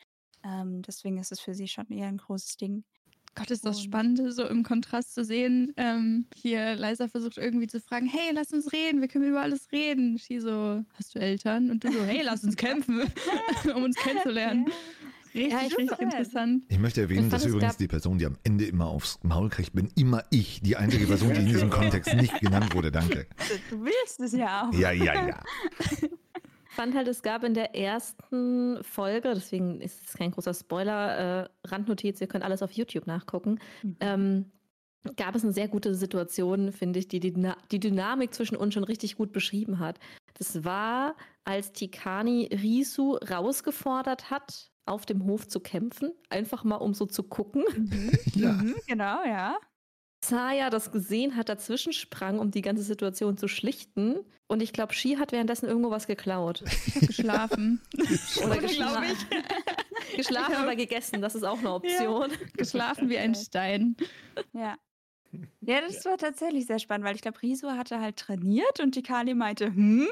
[0.45, 2.85] Ähm, deswegen ist es für sie schon eher ein großes Ding.
[3.37, 5.73] Gott, ist das Und- spannend, so im Kontrast zu sehen.
[5.77, 9.71] Ähm, hier, Leisa versucht irgendwie zu fragen, hey, lass uns reden, wir können über alles
[9.71, 10.19] reden.
[10.19, 11.71] She so, hast du Eltern?
[11.71, 13.03] Und du so, hey, lass uns kämpfen,
[13.75, 14.67] um uns kennenzulernen.
[15.35, 16.65] Richtig, Ja, ich richtig interessant.
[16.69, 19.89] Ich möchte erwähnen, dass übrigens die Person, die am Ende immer aufs Maul kriegt, bin
[19.97, 20.61] immer ich.
[20.63, 22.91] Die einzige Person, die in diesem Kontext nicht genannt wurde.
[22.91, 23.27] Danke.
[23.71, 24.75] Du willst es ja auch.
[24.75, 25.41] Ja, ja, ja.
[26.03, 31.45] Ich fand halt, es gab in der ersten Folge, deswegen ist es kein großer Spoiler,
[31.45, 33.97] äh, Randnotiz, ihr könnt alles auf YouTube nachgucken, Mhm.
[34.01, 34.45] ähm,
[35.17, 38.75] gab es eine sehr gute Situation, finde ich, die die, Dyna die Dynamik zwischen uns
[38.75, 39.99] schon richtig gut beschrieben hat.
[40.35, 46.95] Das war, als Tikani Risu rausgefordert hat, auf dem Hof zu kämpfen, einfach mal um
[46.95, 47.65] so zu gucken.
[47.77, 48.11] Mhm.
[48.35, 48.53] Ja.
[48.53, 49.59] Mhm, genau, ja.
[50.25, 54.19] Saya das gesehen hat, dazwischen sprang, um die ganze Situation zu schlichten.
[54.49, 56.63] Und ich glaube, Shi hat währenddessen irgendwo was geklaut.
[56.87, 57.81] Ich habe geschlafen.
[57.99, 59.05] Oder Glaube geschlafen.
[59.13, 60.17] ich.
[60.17, 60.63] Geschlafen Ja.
[60.65, 62.31] oder gegessen, das ist auch eine Option.
[62.57, 63.97] Geschlafen wie ein Stein.
[64.53, 64.77] Ja.
[65.61, 69.03] Ja, das war tatsächlich sehr spannend, weil ich glaube, Riso hatte halt trainiert und die
[69.03, 70.09] Kali meinte, hm,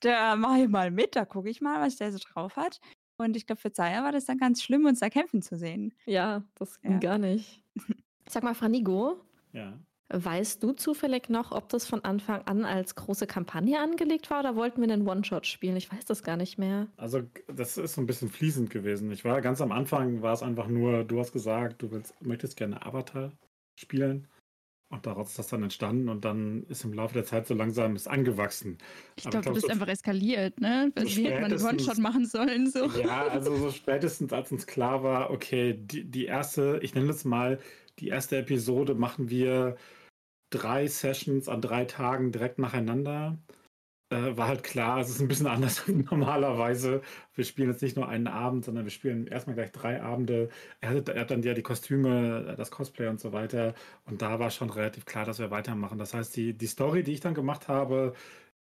[0.00, 2.80] da mache ich mal mit, da gucke ich mal, was der so drauf hat.
[3.18, 5.94] Und ich glaube, für Zaya war das dann ganz schlimm, uns da kämpfen zu sehen.
[6.04, 6.98] Ja, das ging Ja.
[6.98, 7.62] gar nicht.
[8.28, 9.20] Sag mal, Franigo,
[9.52, 9.78] Ja.
[10.10, 14.54] weißt du zufällig noch, ob das von Anfang an als große Kampagne angelegt war oder
[14.56, 15.76] wollten wir einen One-Shot spielen?
[15.76, 16.88] Ich weiß das gar nicht mehr.
[16.96, 19.10] Also das ist so ein bisschen fließend gewesen.
[19.12, 22.56] Ich war ganz am Anfang, war es einfach nur, du hast gesagt, du willst, möchtest
[22.56, 23.32] gerne Avatar
[23.76, 24.28] spielen.
[24.88, 27.96] Und daraus ist das dann entstanden und dann ist im Laufe der Zeit so langsam
[27.96, 28.78] ist angewachsen.
[29.16, 30.92] Ich glaube, du glaub, bist so- einfach eskaliert, ne?
[30.96, 32.70] so Wie hätte man einen One-Shot machen sollen?
[32.70, 32.86] So.
[33.00, 37.24] Ja, also so spätestens als uns klar war, okay, die, die erste, ich nenne es
[37.24, 37.58] mal,
[37.98, 39.76] die erste Episode machen wir
[40.50, 43.38] drei Sessions an drei Tagen direkt nacheinander.
[44.08, 47.02] Äh, war halt klar, es ist ein bisschen anders als normalerweise.
[47.34, 50.48] Wir spielen jetzt nicht nur einen Abend, sondern wir spielen erstmal gleich drei Abende.
[50.80, 53.74] Er hat, er hat dann ja die Kostüme, das Cosplay und so weiter.
[54.04, 55.98] Und da war schon relativ klar, dass wir weitermachen.
[55.98, 58.14] Das heißt, die, die Story, die ich dann gemacht habe,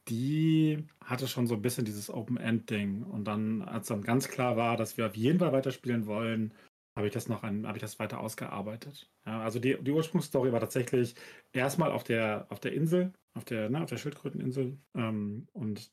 [0.10, 3.04] die hatte schon so ein bisschen dieses Open-End-Ding.
[3.04, 6.54] Und dann, als dann ganz klar war, dass wir auf jeden Fall weiterspielen wollen,
[7.00, 9.10] habe ich das noch ein, habe ich das weiter ausgearbeitet.
[9.26, 11.16] Ja, also die, die Ursprungsstory war tatsächlich
[11.54, 14.78] erstmal auf der, auf der Insel, auf der, ne, auf der Schildkröteninsel.
[14.96, 15.92] Ähm, und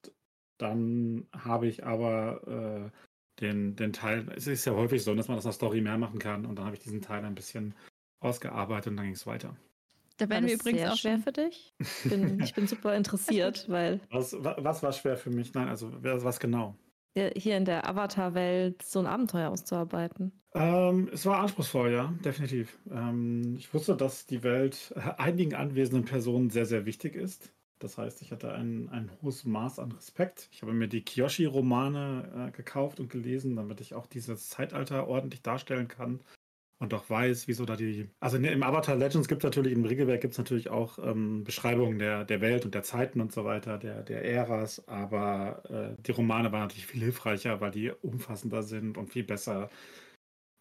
[0.58, 5.38] dann habe ich aber äh, den, den Teil, es ist ja häufig so, dass man
[5.38, 6.44] aus einer Story mehr machen kann.
[6.44, 7.74] Und dann habe ich diesen Teil ein bisschen
[8.20, 9.56] ausgearbeitet und dann ging es weiter.
[10.16, 11.72] Da werden wir übrigens auch schwer für dich.
[11.78, 14.00] Ich bin, ich bin super interessiert, weil.
[14.10, 15.54] Was, was war schwer für mich?
[15.54, 16.76] Nein, also was genau?
[17.36, 20.32] Hier in der Avatar-Welt so ein Abenteuer auszuarbeiten?
[20.54, 22.78] Ähm, es war anspruchsvoll, ja, definitiv.
[22.90, 27.52] Ähm, ich wusste, dass die Welt einigen anwesenden Personen sehr, sehr wichtig ist.
[27.78, 30.48] Das heißt, ich hatte ein, ein hohes Maß an Respekt.
[30.50, 35.42] Ich habe mir die Kiyoshi-Romane äh, gekauft und gelesen, damit ich auch dieses Zeitalter ordentlich
[35.42, 36.20] darstellen kann
[36.78, 38.08] und auch weiß, wieso da die.
[38.20, 41.98] Also im Avatar Legends gibt es natürlich, im Regelwerk gibt es natürlich auch ähm, Beschreibungen
[41.98, 46.12] der, der Welt und der Zeiten und so weiter, der, der Äras, aber äh, die
[46.12, 49.70] Romane waren natürlich viel hilfreicher, weil die umfassender sind und viel besser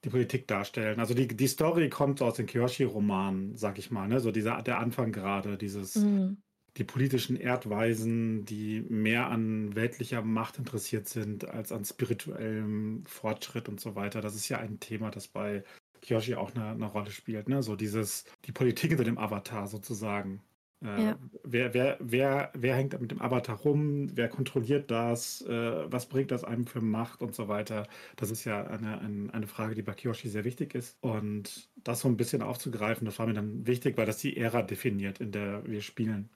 [0.06, 1.00] die Politik darstellen.
[1.00, 4.20] Also die, die Story kommt aus den Kyoshi-Romanen, sag ich mal, ne?
[4.20, 5.96] So dieser der Anfang gerade, dieses.
[5.96, 6.38] Mhm.
[6.78, 13.80] Die politischen Erdweisen, die mehr an weltlicher Macht interessiert sind als an spirituellem Fortschritt und
[13.80, 14.20] so weiter.
[14.20, 15.64] Das ist ja ein Thema, das bei
[16.06, 17.50] Kyoshi auch eine, eine, Rolle spielt.
[17.50, 17.64] Ne?
[17.64, 20.42] So dieses, die Politik hinter dem Avatar sozusagen.
[20.84, 21.20] Äh, ja.
[21.44, 24.10] wer, wer, wer, wer hängt mit dem Avatar rum?
[24.14, 25.42] Wer kontrolliert das?
[25.42, 27.88] Äh, was bringt das einem für Macht und so weiter?
[28.18, 30.98] Das ist ja eine, eine, eine Frage, die bei Kyoshi sehr wichtig ist.
[31.02, 34.62] Und das so ein bisschen aufzugreifen, das war mir dann wichtig, weil das die Ära
[34.62, 36.30] definiert, in der wir spielen.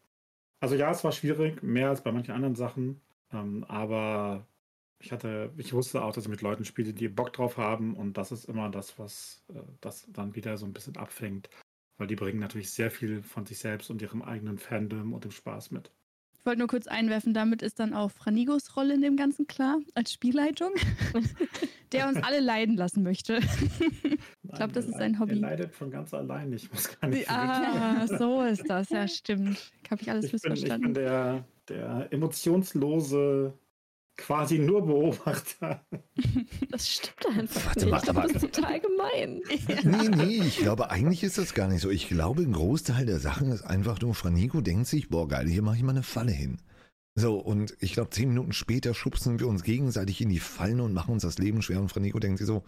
[0.62, 3.02] Also ja, es war schwierig, mehr als bei manchen anderen Sachen.
[3.32, 4.48] Ähm, aber
[5.02, 8.18] ich hatte, ich wusste auch, dass ich mit Leuten spiele, die Bock drauf haben und
[8.18, 11.50] das ist immer das, was äh, das dann wieder so ein bisschen abfängt.
[11.98, 15.32] Weil die bringen natürlich sehr viel von sich selbst und ihrem eigenen Fandom und dem
[15.32, 15.92] Spaß mit.
[16.34, 19.80] Ich wollte nur kurz einwerfen, damit ist dann auch Franigos Rolle in dem Ganzen klar,
[19.96, 20.72] als Spielleitung,
[21.92, 23.40] der uns alle leiden lassen möchte.
[24.44, 25.32] ich glaube, das ist sein Hobby.
[25.32, 27.30] Er leidet von ganz allein, ich muss gar nicht.
[27.30, 29.72] Ah, so ist das, ja, stimmt.
[29.92, 30.94] Habe ich alles ich missverstanden.
[30.94, 33.54] Bin, ich bin der, der emotionslose
[34.20, 35.86] quasi nur Beobachter.
[36.72, 38.14] Das stimmt einfach Warte, nicht.
[38.14, 39.42] Mal, das ist total gemein.
[39.84, 41.90] Nee, nee, ich glaube, eigentlich ist das gar nicht so.
[41.90, 45.62] Ich glaube, ein Großteil der Sachen ist einfach nur, Franico denkt sich, boah, geil, hier
[45.62, 46.60] mache ich mal eine Falle hin.
[47.16, 50.94] So, und ich glaube, zehn Minuten später schubsen wir uns gegenseitig in die Fallen und
[50.94, 51.82] machen uns das Leben schwer.
[51.82, 52.64] Und Franico denkt sich so,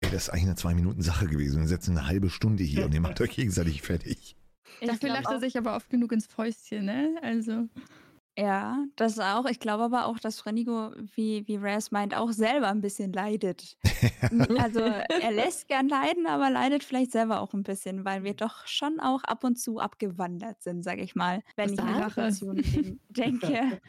[0.00, 1.60] ey, das ist eigentlich eine Zwei-Minuten-Sache gewesen.
[1.60, 4.36] Wir setzen eine halbe Stunde hier und ihr macht euch gegenseitig fertig.
[4.80, 7.14] Dafür lacht er sich aber oft genug ins Fäustchen, ne?
[7.22, 7.68] Also.
[8.38, 9.44] Ja, das auch.
[9.44, 13.76] Ich glaube aber auch, dass Renigo, wie, wie Raz meint, auch selber ein bisschen leidet.
[14.58, 18.66] also er lässt gern leiden, aber leidet vielleicht selber auch ein bisschen, weil wir doch
[18.66, 21.42] schon auch ab und zu abgewandert sind, sage ich mal.
[21.56, 23.82] Wenn Was ich an Situationen denke,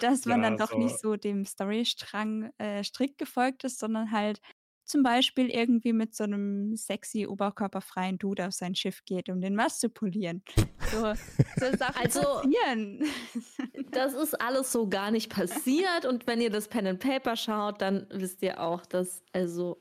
[0.00, 0.78] dass man ja, dann doch so.
[0.78, 4.40] nicht so dem Storystrang äh, strikt gefolgt ist, sondern halt
[4.88, 9.54] zum Beispiel irgendwie mit so einem sexy oberkörperfreien Dude auf sein Schiff geht, um den
[9.54, 10.42] Mast zu polieren.
[10.90, 11.14] So,
[11.56, 13.04] so Sachen also, passieren.
[13.90, 17.80] Das ist alles so gar nicht passiert und wenn ihr das Pen and Paper schaut,
[17.80, 19.80] dann wisst ihr auch, dass also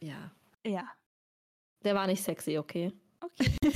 [0.00, 0.30] ja.
[0.64, 0.84] Ja.
[1.82, 2.92] Der war nicht sexy, okay.
[3.20, 3.50] Okay.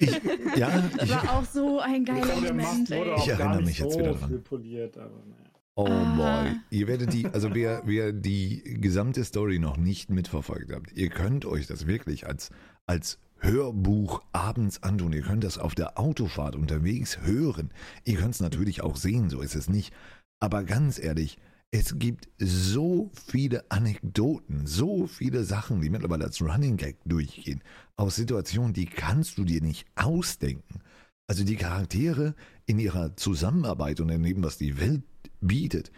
[0.00, 2.90] Ich, ja, das war auch so ein geiler Moment.
[2.90, 4.42] Ich erinnere mich jetzt wieder dran.
[4.42, 5.41] Poliert, aber naja.
[5.74, 6.16] Oh Aha.
[6.16, 6.60] boy.
[6.70, 11.44] Ihr werdet die, also wer, wer die gesamte Story noch nicht mitverfolgt habt, ihr könnt
[11.46, 12.50] euch das wirklich als,
[12.86, 15.12] als Hörbuch abends antun.
[15.12, 17.70] Ihr könnt das auf der Autofahrt unterwegs hören.
[18.04, 19.92] Ihr könnt es natürlich auch sehen, so ist es nicht.
[20.40, 21.38] Aber ganz ehrlich,
[21.70, 27.62] es gibt so viele Anekdoten, so viele Sachen, die mittlerweile als Running Gag durchgehen,
[27.96, 30.80] aus Situationen, die kannst du dir nicht ausdenken.
[31.26, 32.34] Also die Charaktere
[32.66, 35.02] in ihrer Zusammenarbeit und in dem, was die Welt
[35.42, 35.90] bietet.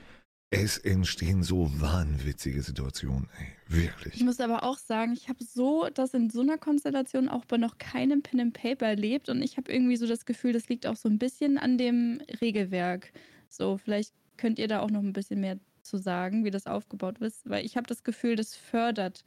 [0.50, 4.14] Es entstehen so wahnwitzige Situationen, ey, wirklich.
[4.14, 7.56] Ich muss aber auch sagen, ich habe so das in so einer Konstellation auch bei
[7.56, 10.86] noch keinem Pen and Paper erlebt und ich habe irgendwie so das Gefühl, das liegt
[10.86, 13.12] auch so ein bisschen an dem Regelwerk.
[13.48, 17.18] So, vielleicht könnt ihr da auch noch ein bisschen mehr zu sagen, wie das aufgebaut
[17.18, 19.24] ist, weil ich habe das Gefühl, das fördert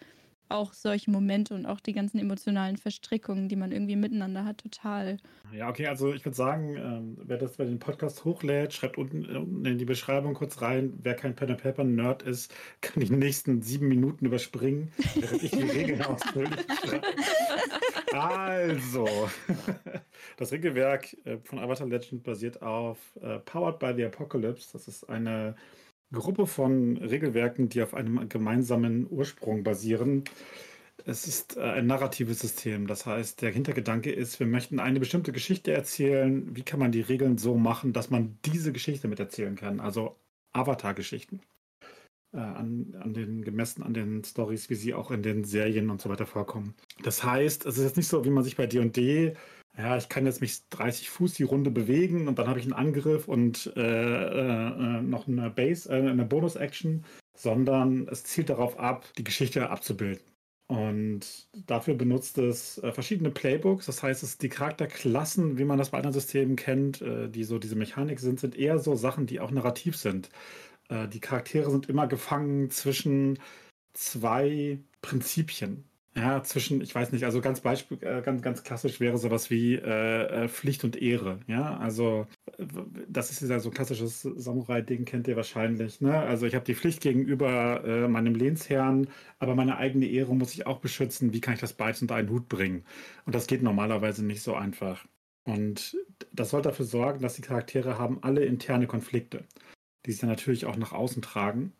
[0.50, 5.18] auch solche Momente und auch die ganzen emotionalen Verstrickungen, die man irgendwie miteinander hat, total.
[5.54, 9.26] Ja, okay, also ich würde sagen, ähm, wer das bei den Podcast hochlädt, schreibt unten,
[9.26, 13.12] unten in die Beschreibung kurz rein, wer kein Pen and Paper Nerd ist, kann die
[13.12, 16.66] nächsten sieben Minuten überspringen, während ich die Regeln ausführlich
[18.14, 19.08] Also,
[20.38, 24.70] das Regelwerk äh, von Avatar Legend basiert auf äh, Powered by the Apocalypse.
[24.74, 25.56] Das ist eine
[26.12, 30.24] Gruppe von Regelwerken, die auf einem gemeinsamen Ursprung basieren.
[31.06, 32.88] Es ist äh, ein narratives System.
[32.88, 36.56] Das heißt, der Hintergedanke ist, wir möchten eine bestimmte Geschichte erzählen.
[36.56, 39.80] Wie kann man die Regeln so machen, dass man diese Geschichte mit erzählen kann?
[39.80, 40.16] Also
[40.54, 41.42] Avatar-Geschichten.
[42.34, 46.02] Äh, an, an den gemessen an den Stories, wie sie auch in den Serien und
[46.02, 46.76] so weiter vorkommen.
[47.04, 49.34] Das heißt, es ist jetzt nicht so, wie man sich bei D&D
[49.78, 52.74] ja, ich kann jetzt mich 30 Fuß die Runde bewegen und dann habe ich einen
[52.74, 57.06] Angriff und äh, äh, äh, noch eine Base, äh, eine Bonus-Action,
[57.38, 60.26] sondern es zielt darauf ab, die Geschichte abzubilden.
[60.68, 63.86] Und dafür benutzt es äh, verschiedene Playbooks.
[63.86, 67.60] Das heißt, es die Charakterklassen, wie man das bei anderen Systemen kennt, äh, die so
[67.60, 70.30] diese Mechanik sind, sind eher so Sachen, die auch narrativ sind.
[70.90, 73.40] die Charaktere sind immer gefangen zwischen
[73.94, 75.84] zwei Prinzipien.
[76.18, 79.76] Ja, zwischen, ich weiß nicht, also ganz Beispiel, äh, ganz, ganz klassisch wäre sowas wie
[79.76, 81.40] äh, äh Pflicht und Ehre.
[81.46, 82.26] Ja, also
[83.08, 86.02] das ist ja so ein klassisches Samurai-Ding, kennt ihr wahrscheinlich.
[86.02, 86.18] Ne?
[86.18, 90.66] Also ich habe die Pflicht gegenüber äh, meinem Lehnsherrn, aber meine eigene Ehre muss ich
[90.66, 91.34] auch beschützen.
[91.34, 92.84] Wie kann ich das beides unter einen Hut bringen?
[93.26, 95.06] Und das geht normalerweise nicht so einfach.
[95.44, 95.98] Und
[96.34, 99.46] das soll dafür sorgen, dass die Charaktere haben alle interne Konflikte,
[100.06, 101.74] die sie dann natürlich auch nach außen tragen.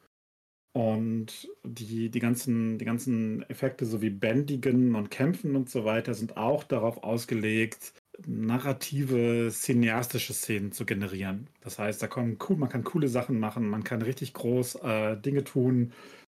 [0.78, 6.14] Und die, die, ganzen, die ganzen Effekte, so wie Bändigen und Kämpfen und so weiter,
[6.14, 7.94] sind auch darauf ausgelegt,
[8.28, 11.50] narrative, cineastische Szenen zu generieren.
[11.62, 15.18] Das heißt, da kommen cool, man kann coole Sachen machen, man kann richtig groß äh,
[15.18, 15.94] Dinge tun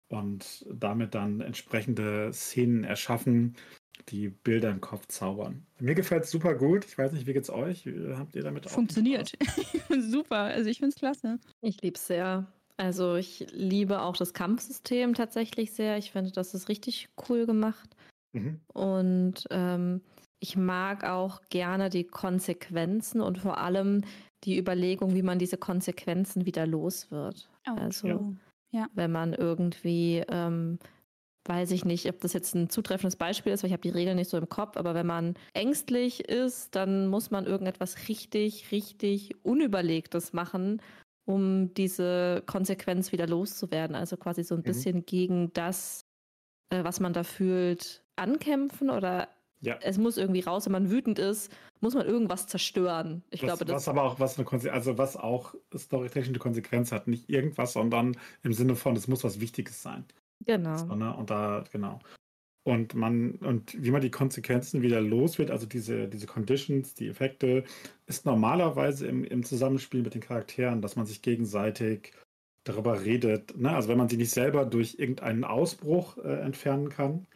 [0.06, 3.56] und damit dann entsprechende Szenen erschaffen,
[4.08, 5.66] die Bilder im Kopf zaubern.
[5.80, 6.84] Mir gefällt es super gut.
[6.84, 7.88] Ich weiß nicht, wie geht's euch?
[8.12, 9.32] Habt ihr damit auch Funktioniert.
[9.98, 10.42] super.
[10.42, 11.40] Also ich finde es klasse.
[11.60, 12.46] Ich liebe es sehr.
[12.78, 15.98] Also ich liebe auch das Kampfsystem tatsächlich sehr.
[15.98, 17.96] Ich finde, das ist richtig cool gemacht.
[18.32, 18.60] Mhm.
[18.72, 20.00] Und ähm,
[20.40, 24.04] ich mag auch gerne die Konsequenzen und vor allem
[24.44, 27.50] die Überlegung, wie man diese Konsequenzen wieder los wird.
[27.68, 28.34] Oh, also
[28.70, 28.86] ja.
[28.94, 30.78] wenn man irgendwie, ähm,
[31.46, 34.16] weiß ich nicht, ob das jetzt ein zutreffendes Beispiel ist, weil ich habe die Regeln
[34.16, 39.34] nicht so im Kopf, aber wenn man ängstlich ist, dann muss man irgendetwas richtig, richtig
[39.42, 40.80] Unüberlegtes machen,
[41.28, 43.94] um diese Konsequenz wieder loszuwerden.
[43.94, 44.64] Also quasi so ein mhm.
[44.64, 46.06] bisschen gegen das,
[46.70, 49.28] äh, was man da fühlt, ankämpfen oder
[49.60, 49.76] ja.
[49.82, 53.22] es muss irgendwie raus, wenn man wütend ist, muss man irgendwas zerstören.
[53.28, 56.92] Ich was, glaube, das was aber auch was eine Konse also was auch storytechnische Konsequenz
[56.92, 60.06] hat, nicht irgendwas, sondern im Sinne von es muss was Wichtiges sein.
[60.46, 60.78] Genau.
[60.78, 61.14] So, ne?
[61.14, 62.00] Und da genau
[62.68, 67.08] und man und wie man die Konsequenzen wieder los wird, also diese, diese Conditions, die
[67.08, 67.64] Effekte,
[68.06, 72.12] ist normalerweise im, im Zusammenspiel mit den Charakteren, dass man sich gegenseitig
[72.64, 73.56] darüber redet.
[73.56, 73.70] Ne?
[73.70, 77.26] Also wenn man sie nicht selber durch irgendeinen Ausbruch äh, entfernen kann,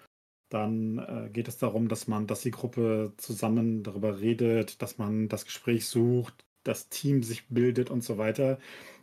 [0.50, 5.28] dann äh, geht es darum, dass man, dass die Gruppe zusammen darüber redet, dass man
[5.28, 8.58] das Gespräch sucht, das Team sich bildet und so weiter.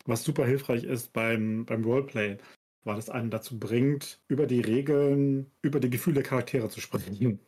[0.06, 2.38] Was super hilfreich ist beim, beim Roleplay
[2.84, 7.40] weil es einen dazu bringt, über die Regeln, über die Gefühle der Charaktere zu sprechen.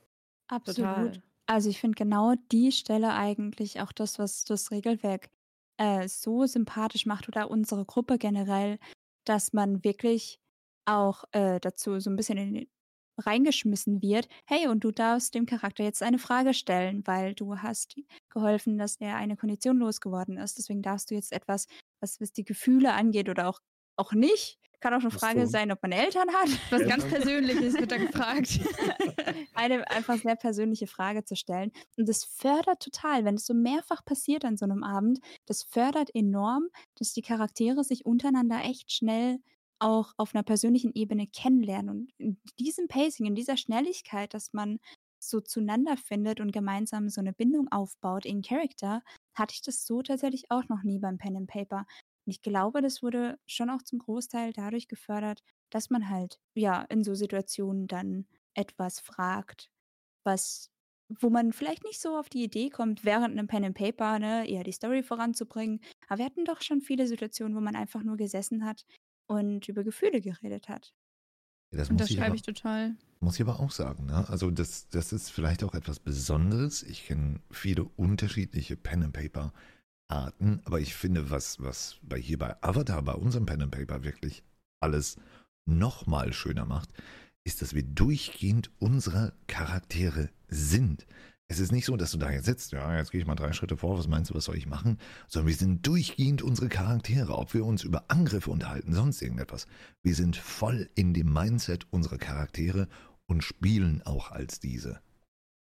[0.47, 1.11] Absolut.
[1.11, 1.23] Total.
[1.47, 5.29] Also ich finde genau die Stelle eigentlich auch das, was das Regelwerk
[5.77, 8.77] äh, so sympathisch macht oder unsere Gruppe generell,
[9.25, 10.39] dass man wirklich
[10.85, 12.67] auch äh, dazu so ein bisschen in,
[13.17, 17.95] reingeschmissen wird, hey, und du darfst dem Charakter jetzt eine Frage stellen, weil du hast
[18.29, 20.57] geholfen, dass er eine Kondition losgeworden ist.
[20.57, 21.67] Deswegen darfst du jetzt etwas,
[21.99, 23.59] was, was die Gefühle angeht oder auch,
[23.97, 25.51] auch nicht, kann auch eine Frage so.
[25.51, 26.49] sein, ob man Eltern hat.
[26.69, 28.59] Was ganz Persönliches wird da gefragt.
[29.53, 31.71] eine einfach sehr persönliche Frage zu stellen.
[31.97, 36.13] Und das fördert total, wenn es so mehrfach passiert an so einem Abend, das fördert
[36.13, 39.39] enorm, dass die Charaktere sich untereinander echt schnell
[39.79, 41.89] auch auf einer persönlichen Ebene kennenlernen.
[41.89, 44.79] Und in diesem Pacing, in dieser Schnelligkeit, dass man
[45.23, 49.01] so zueinander findet und gemeinsam so eine Bindung aufbaut in Character,
[49.33, 51.85] hatte ich das so tatsächlich auch noch nie beim Pen and Paper.
[52.25, 56.83] Und ich glaube, das wurde schon auch zum Großteil dadurch gefördert, dass man halt, ja,
[56.83, 59.69] in so Situationen dann etwas fragt,
[60.23, 60.69] was,
[61.09, 64.47] wo man vielleicht nicht so auf die Idee kommt, während einem Pen and Paper, ne,
[64.47, 65.81] eher die Story voranzubringen.
[66.07, 68.85] Aber wir hatten doch schon viele Situationen, wo man einfach nur gesessen hat
[69.27, 70.93] und über Gefühle geredet hat.
[71.73, 72.95] Das, das schreibe ich total.
[73.21, 74.27] Muss ich aber auch sagen, ne?
[74.27, 76.83] Also das, das ist vielleicht auch etwas Besonderes.
[76.83, 79.53] Ich kenne viele unterschiedliche Pen and Paper
[80.11, 84.03] Arten, aber ich finde, was, was bei hier bei Avatar, bei unserem Pen and Paper
[84.03, 84.43] wirklich
[84.79, 85.17] alles
[85.65, 86.89] noch mal schöner macht,
[87.43, 91.07] ist, dass wir durchgehend unsere Charaktere sind.
[91.47, 93.51] Es ist nicht so, dass du da jetzt sitzt, ja, jetzt gehe ich mal drei
[93.51, 94.97] Schritte vor, was meinst du, was soll ich machen?
[95.27, 99.67] Sondern wir sind durchgehend unsere Charaktere, ob wir uns über Angriffe unterhalten, sonst irgendetwas.
[100.01, 102.87] Wir sind voll in dem Mindset unserer Charaktere
[103.25, 105.01] und spielen auch als diese.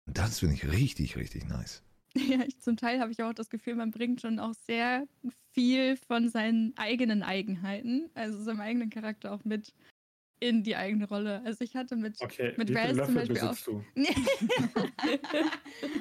[0.05, 1.83] Und das finde ich richtig, richtig nice.
[2.17, 5.07] Ja, ich, zum Teil habe ich auch das Gefühl, man bringt schon auch sehr
[5.51, 9.73] viel von seinen eigenen Eigenheiten, also seinem eigenen Charakter auch mit
[10.39, 11.41] in die eigene Rolle.
[11.45, 13.55] Also ich hatte mit, Okay, mit Raz zum Beispiel auch.
[13.65, 13.81] du?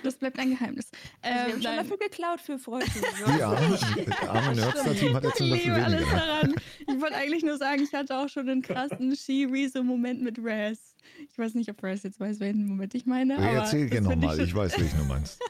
[0.02, 0.90] das bleibt ein Geheimnis.
[1.22, 1.76] wir Ähm, haben schon nein.
[1.76, 2.86] dafür geklaut für Freunde.
[3.38, 6.16] Ja, das arme Nerdstar-Team hat jetzt ich ein Löffel liebe alles weniger.
[6.16, 6.54] daran.
[6.80, 10.96] Ich wollte eigentlich nur sagen, ich hatte auch schon einen krassen She-Rezo-Moment mit Raz.
[11.30, 13.36] Ich weiß nicht, ob Raz jetzt weiß, welchen Moment ich meine.
[13.38, 15.40] Aber erzähl gerne nochmal, schon- ich weiß, welchen du meinst.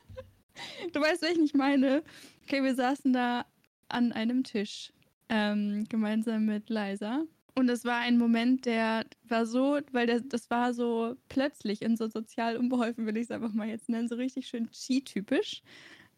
[0.92, 2.02] Du weißt, welchen ich meine.
[2.44, 3.46] Okay, wir saßen da
[3.88, 4.92] an einem Tisch,
[5.28, 7.24] ähm, gemeinsam mit Liza.
[7.54, 11.98] Und es war ein Moment, der war so, weil der, das war so plötzlich und
[11.98, 15.62] so sozial unbeholfen, will ich es einfach mal jetzt nennen, so richtig schön Chi-typisch.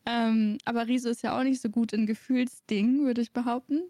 [0.07, 3.83] Ähm, aber Riso ist ja auch nicht so gut in Gefühlsdingen, würde ich behaupten.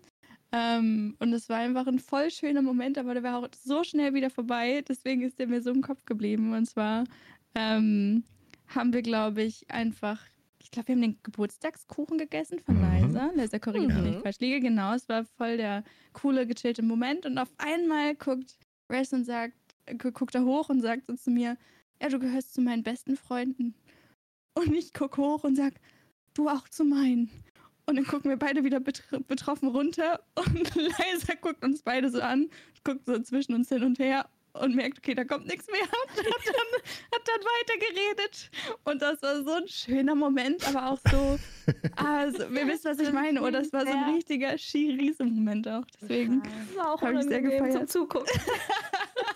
[0.52, 4.14] Ähm, und es war einfach ein voll schöner Moment, aber der war auch so schnell
[4.14, 4.82] wieder vorbei.
[4.88, 6.54] Deswegen ist der mir so im Kopf geblieben.
[6.54, 7.04] Und zwar
[7.54, 8.24] ähm,
[8.68, 10.20] haben wir, glaube ich, einfach,
[10.74, 13.06] glaube, wir haben den Geburtstagskuchen gegessen von Mhm.
[13.06, 13.30] Liza.
[13.34, 14.04] Liza korrigiert mich, Mhm.
[14.04, 14.60] wenn ich falsch liege.
[14.60, 17.26] Genau, es war voll der coole, gechillte Moment.
[17.26, 18.56] Und auf einmal guckt
[18.90, 19.54] Res und sagt,
[19.86, 21.56] äh, gu- guckt er hoch und sagt so zu mir,
[22.02, 23.74] ja, du gehörst zu meinen besten Freunden.
[24.54, 25.74] Und ich gucke hoch und sag,
[26.34, 27.30] du auch zu meinen.
[27.86, 32.20] Und dann gucken wir beide wieder betr betroffen runter und Liza guckt uns beide so
[32.20, 32.48] an,
[32.82, 36.16] guckt so zwischen uns hin und her und merkt, okay, da kommt nichts mehr und
[36.16, 36.82] hat dann,
[37.14, 38.50] hat dann weitergeredet.
[38.84, 41.36] Und das war so ein schöner Moment, aber auch so,
[41.96, 44.14] also, wir wissen, was ich meine, oder das war so ein Ja.
[44.14, 45.84] richtiger Ski-Riese-Moment auch.
[46.00, 47.90] Deswegen, Das war auch Hab ich sehr unangenehm zum gefeiert.
[47.90, 48.28] Zugucken.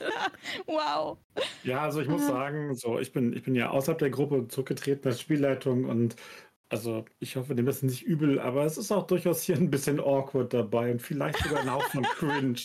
[0.66, 1.18] wow.
[1.62, 2.28] Ja, also ich muss Ah.
[2.28, 6.16] sagen, so ich bin, ich bin ja außerhalb der Gruppe zurückgetreten als Spielleitung und
[6.70, 10.00] also ich hoffe, dem ist nicht übel, aber es ist auch durchaus hier ein bisschen
[10.00, 12.58] awkward dabei und vielleicht sogar ein Hauch von Cringe.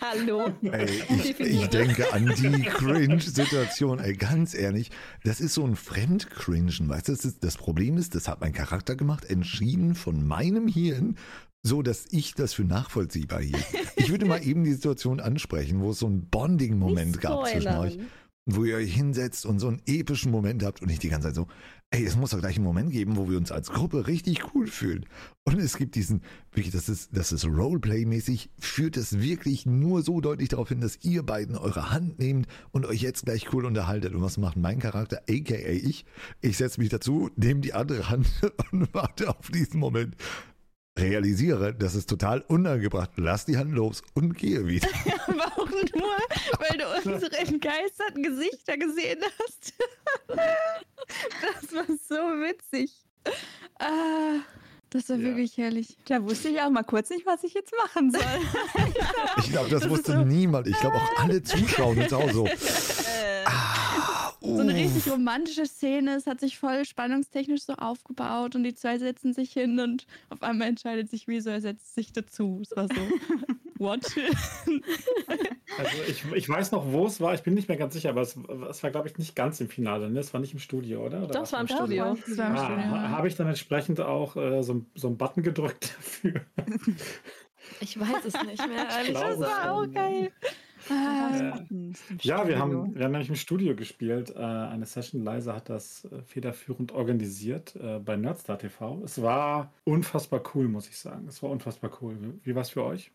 [0.00, 0.50] Hallo.
[0.62, 3.98] Ey, ich, ich denke an die Cringe-Situation.
[3.98, 4.90] Ey, ganz ehrlich,
[5.24, 7.12] das ist so ein Fremdcringen, weißt du?
[7.12, 11.16] Das, ist, das Problem ist, das hat mein Charakter gemacht, entschieden von meinem Hirn,
[11.62, 13.64] so dass ich das für nachvollziehbar hielt.
[13.96, 17.76] Ich würde mal eben die Situation ansprechen, wo es so einen Bonding-Moment Nicht gab zwischen
[17.76, 17.98] euch,
[18.46, 21.34] wo ihr euch hinsetzt und so einen epischen Moment habt und ich die ganze Zeit
[21.34, 21.46] so,
[21.94, 24.66] ey, es muss doch gleich einen Moment geben, wo wir uns als Gruppe richtig cool
[24.66, 25.06] fühlen.
[25.44, 30.20] Und es gibt diesen, wirklich, das ist, das ist Roleplay-mäßig, führt es wirklich nur so
[30.20, 34.12] deutlich darauf hin, dass ihr beiden eure Hand nehmt und euch jetzt gleich cool unterhaltet.
[34.12, 36.04] Und was macht mein Charakter, aka ich?
[36.40, 38.26] Ich setze mich dazu, nehme die andere Hand
[38.72, 40.16] und warte auf diesen Moment.
[40.98, 43.10] Realisiere, das ist total unangebracht.
[43.16, 44.88] Lass die Hand los und gehe wieder.
[45.26, 46.16] Aber auch nur,
[46.58, 49.74] weil du unsere entgeisterten Gesichter gesehen hast.
[51.42, 52.90] Das war so witzig.
[53.78, 54.38] Ah,
[54.90, 55.24] das war Ja.
[55.24, 55.98] wirklich herrlich.
[56.06, 58.22] Da wusste ich auch mal kurz nicht, was ich jetzt machen soll.
[59.38, 60.66] Ich glaube, das, Das wusste so- niemand.
[60.66, 62.48] Ich glaube auch alle Zuschauer jetzt auch so.
[63.44, 63.73] Ah,
[64.44, 65.12] So eine richtig uff.
[65.12, 66.16] romantische Szene.
[66.16, 70.42] Es hat sich voll spannungstechnisch so aufgebaut und die zwei setzen sich hin und auf
[70.42, 72.60] einmal entscheidet sich, wieso er setzt sich dazu.
[72.62, 72.94] Es war so,
[73.78, 74.04] what?
[75.78, 78.20] Also ich, ich weiß noch, wo es war, ich bin nicht mehr ganz sicher, aber
[78.22, 78.36] es,
[78.70, 80.20] es war, glaube ich, nicht ganz im Finale, ne?
[80.20, 81.24] Es war nicht im Studio, oder?
[81.24, 82.04] oder Das war im Doch, Studio.
[82.04, 83.08] war- Das war im Ah, Studio, ha- ja.
[83.10, 86.40] Habe ich dann entsprechend auch äh, so, so einen Button gedrückt dafür?
[87.80, 88.86] Ich weiß es nicht mehr.
[89.12, 90.30] Das war auch geil.
[90.90, 91.58] Ah, Ja.
[91.70, 94.30] Im Ja, wir haben, wir haben nämlich im Studio gespielt.
[94.34, 95.22] Äh, eine Session.
[95.24, 99.00] Leise hat das äh, federführend organisiert äh, bei Nerdstar TV.
[99.04, 101.26] Es war unfassbar cool, muss ich sagen.
[101.28, 102.16] Es war unfassbar cool.
[102.20, 103.10] Wie, wie war es für euch?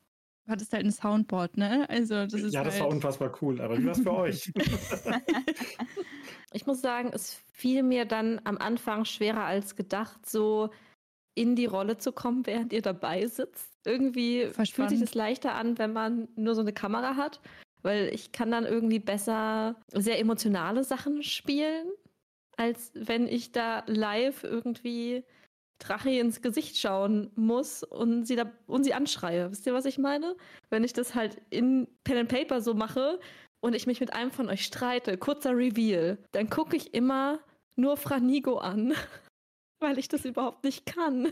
[0.45, 1.87] Du hattest halt ein Soundboard, ne?
[1.89, 3.61] Also das ist ja, das halt, war unfassbar cool.
[3.61, 4.51] Aber wie war es für euch?
[6.51, 10.71] Ich muss sagen, es fiel mir dann am Anfang schwerer als gedacht, so
[11.39, 13.71] in die Rolle zu kommen, während ihr dabei sitzt.
[13.85, 17.39] Irgendwie Voll fühlt sich das leichter an, wenn man nur so eine Kamera hat,
[17.81, 21.87] weil ich kann dann irgendwie besser sehr emotionale Sachen spielen,
[22.57, 25.23] als wenn ich da live irgendwie
[25.79, 29.49] Drache ins Gesicht schauen muss und sie da und sie anschreie.
[29.49, 30.35] Wisst ihr, was ich meine?
[30.69, 33.17] Wenn ich das halt in Pen and Paper so mache
[33.61, 37.39] und ich mich mit einem von euch streite, kurzer Reveal, dann gucke ich immer
[37.77, 38.93] nur Franigo an,
[39.79, 41.31] weil ich das überhaupt nicht kann.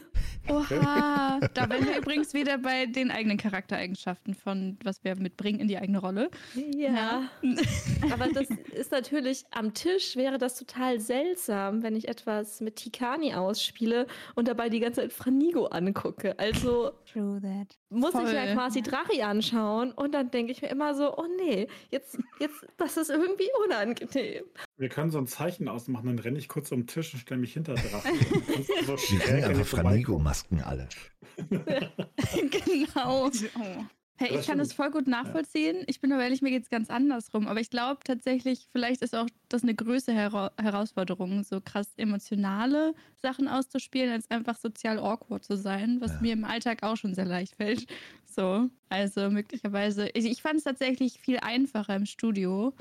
[0.49, 5.67] Oha, da wären wir übrigens wieder bei den eigenen Charaktereigenschaften von, was wir mitbringen in
[5.67, 6.29] die eigene Rolle.
[6.75, 7.29] Ja.
[8.12, 13.33] Aber das ist natürlich, am Tisch wäre das total seltsam, wenn ich etwas mit Tikani
[13.33, 16.37] ausspiele und dabei die ganze Zeit Franigo angucke.
[16.39, 17.77] Also, True that.
[17.90, 18.54] Muss ich ja Voll.
[18.54, 22.98] quasi Drachi anschauen und dann denke ich mir immer so, oh nee, jetzt, jetzt, das
[22.98, 24.44] ist irgendwie unangenehm.
[24.77, 27.40] Wir können so ein Zeichen ausmachen, dann renne ich kurz um den Tisch und stelle
[27.40, 28.12] mich hinter Drachen.
[28.85, 29.65] So Wir kriegen einfach.
[29.65, 30.88] Franigo-Masken alle.
[31.50, 33.27] genau.
[33.27, 33.85] Oh.
[34.20, 35.84] Hey, ich kann das voll gut nachvollziehen.
[35.86, 37.48] Ich bin aber ehrlich, mir geht es ganz andersrum.
[37.48, 42.96] Aber ich glaube tatsächlich, vielleicht ist auch das eine größere Hera Herausforderung, so krass emotionale
[43.15, 46.18] Sachen auszuspielen, als einfach sozial awkward zu sein, was Ja.
[46.20, 47.86] mir im Alltag auch schon sehr leicht fällt.
[48.26, 50.10] So, also möglicherweise.
[50.15, 52.74] Ich, ich fand es tatsächlich viel einfacher im Studio.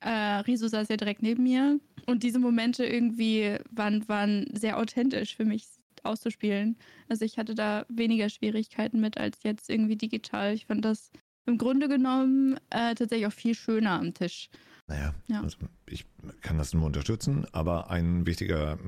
[0.00, 0.10] Äh,
[0.46, 5.44] Riso saß ja direkt neben mir und diese Momente irgendwie waren, waren sehr authentisch für
[5.44, 5.66] mich
[6.04, 6.76] auszuspielen.
[7.08, 10.54] Also ich hatte da weniger Schwierigkeiten mit als jetzt irgendwie digital.
[10.54, 11.10] Ich fand das
[11.46, 14.48] im Grunde genommen äh, tatsächlich auch viel schöner am Tisch.
[14.86, 15.40] Naja, Ja.
[15.40, 16.04] also ich
[16.42, 18.78] kann das nur unterstützen, aber ein wichtiger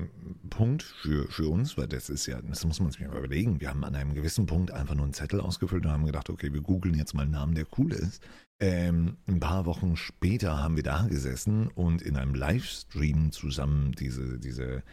[0.49, 3.59] Punkt für, für uns, weil das ist ja, das muss man sich mal überlegen.
[3.61, 6.53] Wir haben an einem gewissen Punkt einfach nur einen Zettel ausgefüllt und haben gedacht, okay,
[6.53, 8.21] wir googeln jetzt mal einen Namen, der cool ist.
[8.59, 14.39] Ähm, ein paar Wochen später haben wir da gesessen und in einem Livestream zusammen diese,
[14.39, 14.83] diese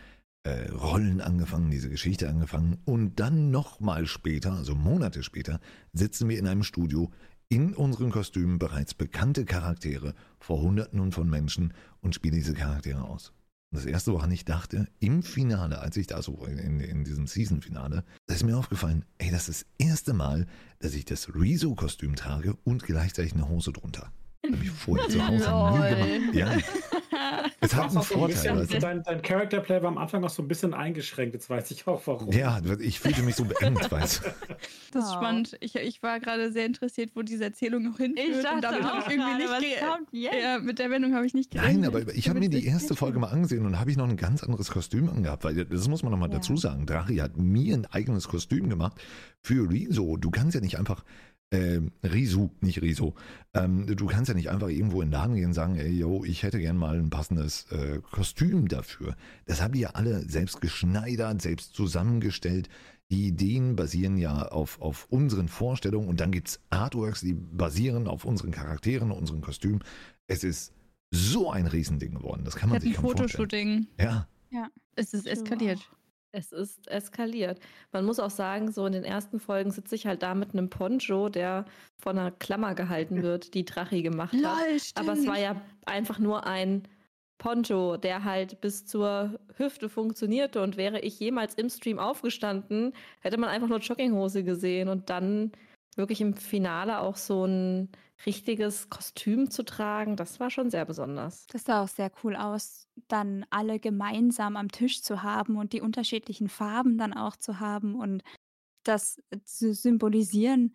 [0.45, 5.61] äh, Rollen angefangen, diese Geschichte angefangen und dann nochmal später, also Monate später,
[5.93, 7.11] sitzen wir in einem Studio
[7.49, 13.03] in unseren Kostümen bereits bekannte Charaktere vor Hunderten und von Menschen und spielen diese Charaktere
[13.03, 13.33] aus.
[13.71, 17.27] Und das erste, woran ich dachte, im Finale, als ich da so in, in diesem
[17.27, 20.47] Season-Finale, da ist mir aufgefallen, ey, das ist das erste Mal,
[20.79, 24.13] dass ich das Rezo-Kostüm trage und gleichzeitig eine Hose drunter.
[24.47, 26.35] Habe ich vorher zu Hause nie gemacht.
[26.35, 26.57] Ja,
[27.65, 28.57] es hat einen auch so ein Vorteil.
[28.61, 31.35] bisschen, dein, dein Character Play war am Anfang noch so ein bisschen eingeschränkt.
[31.35, 32.31] Jetzt weiß ich auch warum.
[32.33, 34.29] Ja, ich fühlte mich so beengt, weißt du.
[34.93, 35.17] Das ist Wow.
[35.17, 35.57] spannend.
[35.59, 38.47] Ich, ich war gerade sehr interessiert, wo diese Erzählung noch hinführt.
[38.55, 40.35] und damit habe ich irgendwie was nicht kommt jetzt?
[40.41, 41.81] ja, mit der Wendung habe ich nicht gerechnet.
[41.81, 44.17] Nein, aber ich habe mir die erste Folge mal angesehen und habe ich noch ein
[44.17, 46.37] ganz anderes Kostüm angehabt, weil das muss man noch mal Ja.
[46.37, 46.87] dazu sagen.
[46.87, 49.01] Drachi hat mir ein eigenes Kostüm gemacht
[49.41, 50.17] für Riso.
[50.17, 51.03] Du kannst ja nicht einfach
[51.53, 53.15] ähm, Risu, nicht Riso.
[53.55, 56.25] Ähm, du kannst ja nicht einfach irgendwo in den Laden gehen und sagen, ey, yo,
[56.25, 59.17] ich hätte gern mal ein passendes äh, Kostüm dafür.
[59.47, 62.69] Das haben die ja alle selbst geschneidert, selbst zusammengestellt.
[63.11, 68.25] Die Ideen basieren ja auf, auf unseren Vorstellungen und dann gibt's Artworks, die basieren auf
[68.25, 69.85] unseren Charakteren, unseren Kostümen.
[70.27, 70.73] Es ist
[71.11, 72.43] so ein Riesending geworden.
[72.45, 73.29] Das kann Ich man hatte sich kaum vorstellen.
[73.31, 73.87] Fotoshooting.
[74.01, 74.27] Ja,
[74.97, 75.79] Es ist Ich eskaliert.
[75.79, 76.04] auch.
[76.35, 77.61] Es ist eskaliert.
[77.93, 80.69] Man muss auch sagen, so in den ersten Folgen sitze ich halt da mit einem
[80.69, 81.65] Poncho, der
[81.97, 84.41] von einer Klammer gehalten wird, die Drachi gemacht hat.
[84.41, 85.09] Lol, stimmt.
[85.09, 86.83] Aber es war ja einfach nur ein
[87.39, 90.61] Poncho, der halt bis zur Hüfte funktionierte.
[90.61, 95.53] Und wäre ich jemals im Stream aufgestanden, hätte man einfach nur Jogginghose gesehen und dann
[95.97, 97.91] wirklich im Finale auch so ein
[98.27, 101.47] richtiges Kostüm zu tragen, das war schon sehr besonders.
[101.49, 105.81] Das sah auch sehr cool aus, dann alle gemeinsam am Tisch zu haben und die
[105.81, 108.23] unterschiedlichen Farben dann auch zu haben und
[108.85, 110.75] das zu symbolisieren,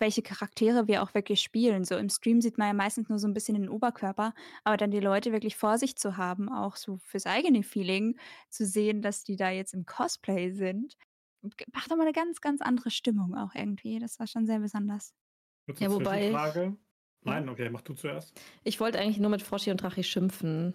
[0.00, 1.84] welche Charaktere wir auch wirklich spielen.
[1.84, 4.34] So im Stream sieht man ja meistens nur so ein bisschen den Oberkörper,
[4.64, 8.18] aber dann die Leute wirklich vor sich zu haben, auch so fürs eigene Feeling
[8.50, 10.96] zu sehen, dass die da jetzt im Cosplay sind,
[11.72, 13.98] macht nochmal eine ganz, ganz andere Stimmung auch irgendwie.
[13.98, 15.14] Das war schon sehr besonders.
[15.78, 16.30] Ja, wobei-.
[17.24, 18.40] Nein, okay, mach du zuerst.
[18.64, 20.74] Ich wollte eigentlich nur mit Froschi und Drachi schimpfen,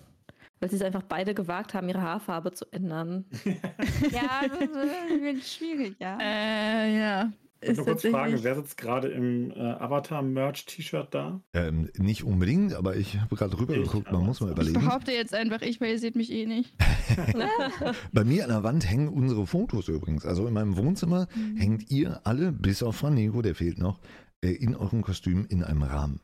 [0.59, 3.25] weil sie es einfach beide gewagt haben, ihre Haarfarbe zu ändern.
[4.11, 6.17] Ja, das wird schwierig, ja.
[6.21, 7.33] Äh, ja.
[7.61, 11.41] Ich nur kurz fragen, wer sitzt gerade im äh, Avatar-Merch-T-Shirt da?
[11.53, 14.79] ähm, nicht unbedingt, aber ich habe gerade rüber Ich geguckt, man muss mal Ich überlegen.
[14.79, 16.73] behaupte jetzt einfach ich, weil ihr seht mich eh nicht.
[18.13, 20.25] Bei mir an der Wand hängen unsere Fotos übrigens.
[20.25, 21.57] Also in meinem Wohnzimmer Mhm.
[21.57, 23.99] hängt ihr alle, bis auf Franego, der fehlt noch,
[24.41, 26.19] äh, in eurem Kostüm in einem Rahmen.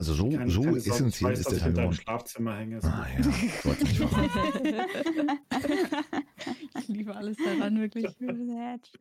[0.00, 1.92] Also so, Keine- so keine essentiell weiß, ist dass der ich in deinem.
[1.92, 2.78] Schlafzimmer hänge.
[2.78, 5.30] Ist Ah ja, ich wollte nicht verraten.
[6.78, 8.06] Ich liebe alles daran, wirklich.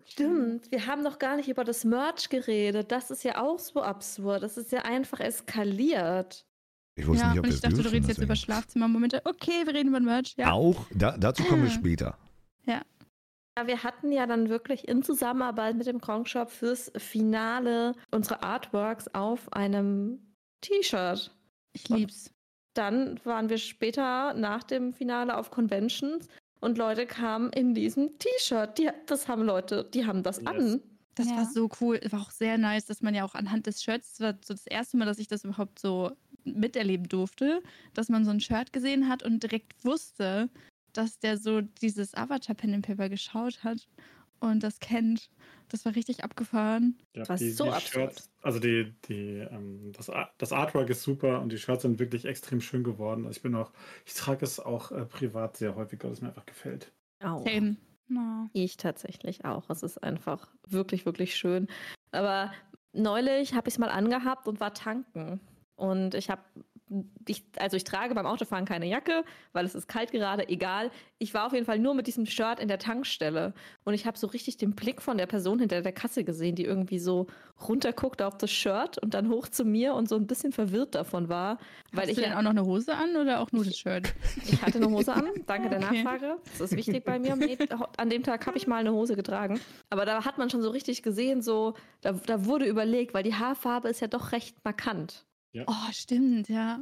[0.06, 2.91] Stimmt, wir haben noch gar nicht über das Merch geredet.
[2.91, 4.43] Das ist ja auch so absurd.
[4.43, 6.45] Das ist ja einfach eskaliert.
[6.95, 8.45] Ich wusste Ja, nicht, ob und ich dachte, du dürfen, redest jetzt über deswegen.
[8.45, 9.22] Schlafzimmermomente.
[9.24, 10.34] Okay, wir reden über Merch.
[10.38, 10.52] Ja.
[10.52, 12.18] Auch, da, dazu kommen wir später.
[12.66, 12.82] Ja,
[13.68, 19.08] wir hatten ja dann wirklich in Zusammenarbeit mit dem Kong Shop fürs Finale unsere Artworks
[19.14, 20.20] auf einem
[20.62, 21.32] T-Shirt.
[21.74, 22.32] Ich lieb's.
[22.74, 26.28] Dann waren wir später nach dem Finale auf Conventions
[26.62, 28.78] und Leute kamen in diesem T-Shirt.
[28.78, 30.47] Die, das haben Leute, die haben das Yes.
[30.47, 30.82] an.
[31.16, 31.38] Das Ja.
[31.38, 31.99] war so cool.
[32.01, 34.53] Es war auch sehr nice, dass man ja auch anhand des Shirts, das war so
[34.53, 36.12] das erste Mal, dass ich das überhaupt so
[36.45, 37.62] miterleben durfte,
[37.93, 40.49] dass man so ein Shirt gesehen hat und direkt wusste,
[40.93, 43.88] dass der so dieses Avatar Pen and Paper geschaut hat
[44.39, 45.30] und das kennt.
[45.70, 46.97] Das war richtig abgefahren.
[47.15, 48.13] Ja, Was die, so die absurd.
[48.13, 52.26] Shirts, also die, die, ähm, das, das Artwork ist super und die Shirts sind wirklich
[52.26, 53.26] extrem schön geworden.
[53.26, 53.72] Also ich bin auch,
[54.05, 56.91] ich trage es auch äh, privat sehr häufig, weil es mir einfach gefällt.
[57.24, 57.45] Auch.
[57.45, 57.78] Same.
[58.09, 58.47] Ja.
[58.53, 59.70] Ich tatsächlich auch.
[59.70, 61.67] Es ist einfach wirklich, wirklich schön.
[62.11, 62.51] Aber
[62.91, 65.39] neulich habe ich es mal angehabt und war tanken.
[65.76, 66.41] Und ich habe
[67.28, 69.24] ich, also ich trage beim Autofahren keine Jacke,
[69.54, 70.90] weil es ist kalt gerade, egal.
[71.20, 74.18] Ich war auf jeden Fall nur mit diesem Shirt in der Tankstelle und ich habe
[74.18, 77.28] so richtig den Blick von der Person hinter der Kasse gesehen, die irgendwie so
[77.68, 81.30] runterguckte auf das Shirt und dann hoch zu mir und so ein bisschen verwirrt davon
[81.30, 81.60] war.
[81.92, 84.14] Weil Hast ich du denn auch noch eine Hose an oder auch nur das Shirt?
[84.52, 86.04] Ich hatte eine Hose an, danke der okay.
[86.04, 86.38] Nachfrage.
[86.58, 87.38] Das ist wichtig bei mir.
[87.98, 89.60] An dem Tag habe ich mal eine Hose getragen.
[89.90, 93.36] Aber da hat man schon so richtig gesehen, so, da, da wurde überlegt, weil die
[93.36, 95.26] Haarfarbe ist ja doch recht markant.
[95.52, 95.64] Ja.
[95.68, 96.82] Oh, stimmt, ja.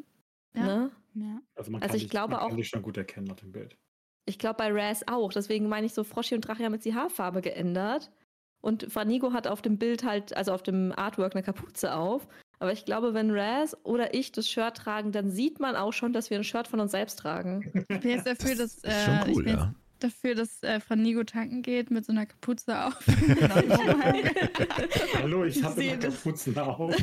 [0.54, 0.64] ja.
[0.64, 0.92] Ne?
[1.14, 1.42] ja.
[1.56, 3.38] Also man kann, also ich dich, glaube man auch, kann dich schon gut erkennen nach
[3.38, 3.78] dem Bild.
[4.26, 5.32] Ich glaube bei Raz auch.
[5.32, 8.12] Deswegen meine ich so, Froschi und Drache haben jetzt die Haarfarbe geändert.
[8.60, 12.28] Und Franigo hat auf dem Bild halt, also auf dem Artwork eine Kapuze auf.
[12.60, 16.12] Aber ich glaube, wenn Raz oder ich das Shirt tragen, dann sieht man auch schon,
[16.12, 17.86] dass wir ein Shirt von uns selbst tragen.
[17.90, 18.84] Ich bin jetzt dafür, dass.
[18.84, 22.98] Äh, schon cool, ja dafür, dass äh, Franigo tanken geht mit so einer Kapuze auf.
[25.22, 26.96] Hallo, ich habe immer Kapuzen auf.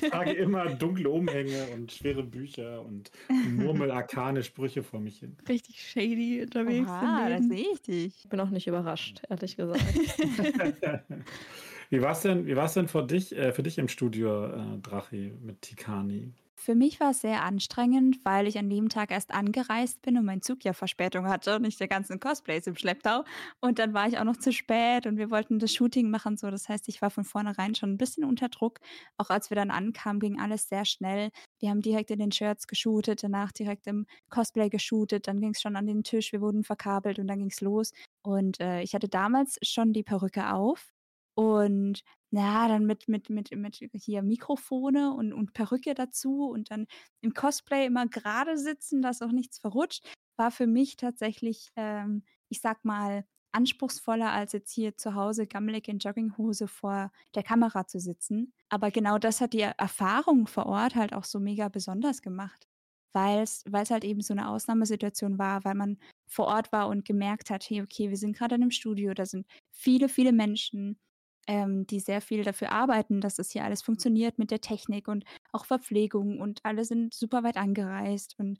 [0.00, 5.36] Ich trage immer dunkle Umhänge und schwere Bücher und murmel arkane Sprüche vor mich hin.
[5.48, 6.88] Richtig shady unterwegs.
[6.88, 8.24] Ah, das sehe ich dich.
[8.24, 9.82] Ich bin auch nicht überrascht, ehrlich gesagt.
[11.90, 15.62] wie war es denn, denn für dich, äh, für dich im Studio, äh, Drachi, mit
[15.62, 16.32] Tikani?
[16.60, 20.24] Für mich war es sehr anstrengend, weil ich an dem Tag erst angereist bin und
[20.24, 23.22] mein Zug ja Verspätung hatte und nicht der ganzen Cosplays im Schlepptau.
[23.60, 26.36] Und dann war ich auch noch zu spät und wir wollten das Shooting machen.
[26.36, 28.80] So, das heißt, ich war von vornherein schon ein bisschen unter Druck.
[29.18, 31.30] Auch als wir dann ankamen, ging alles sehr schnell.
[31.60, 35.60] Wir haben direkt in den Shirts geshootet, danach direkt im Cosplay geshootet, dann ging es
[35.60, 37.92] schon an den Tisch, wir wurden verkabelt und dann ging es los.
[38.22, 40.92] Und äh, ich hatte damals schon die Perücke auf
[41.38, 46.88] und ja, dann mit, mit, mit, mit hier Mikrofone und, und Perücke dazu und dann
[47.20, 50.04] im Cosplay immer gerade sitzen, dass auch nichts verrutscht,
[50.36, 55.86] war für mich tatsächlich, ähm, ich sag mal, anspruchsvoller als jetzt hier zu Hause gammelig
[55.86, 58.52] in Jogginghose vor der Kamera zu sitzen.
[58.68, 62.66] Aber genau das hat die Erfahrung vor Ort halt auch so mega besonders gemacht,
[63.12, 67.48] weil es halt eben so eine Ausnahmesituation war, weil man vor Ort war und gemerkt
[67.50, 70.98] hat, hey, okay, wir sind gerade in einem Studio, da sind viele, viele Menschen
[71.48, 75.24] ähm, die sehr viel dafür arbeiten, dass es hier alles funktioniert mit der Technik und
[75.52, 78.58] auch Verpflegung und alle sind super weit angereist und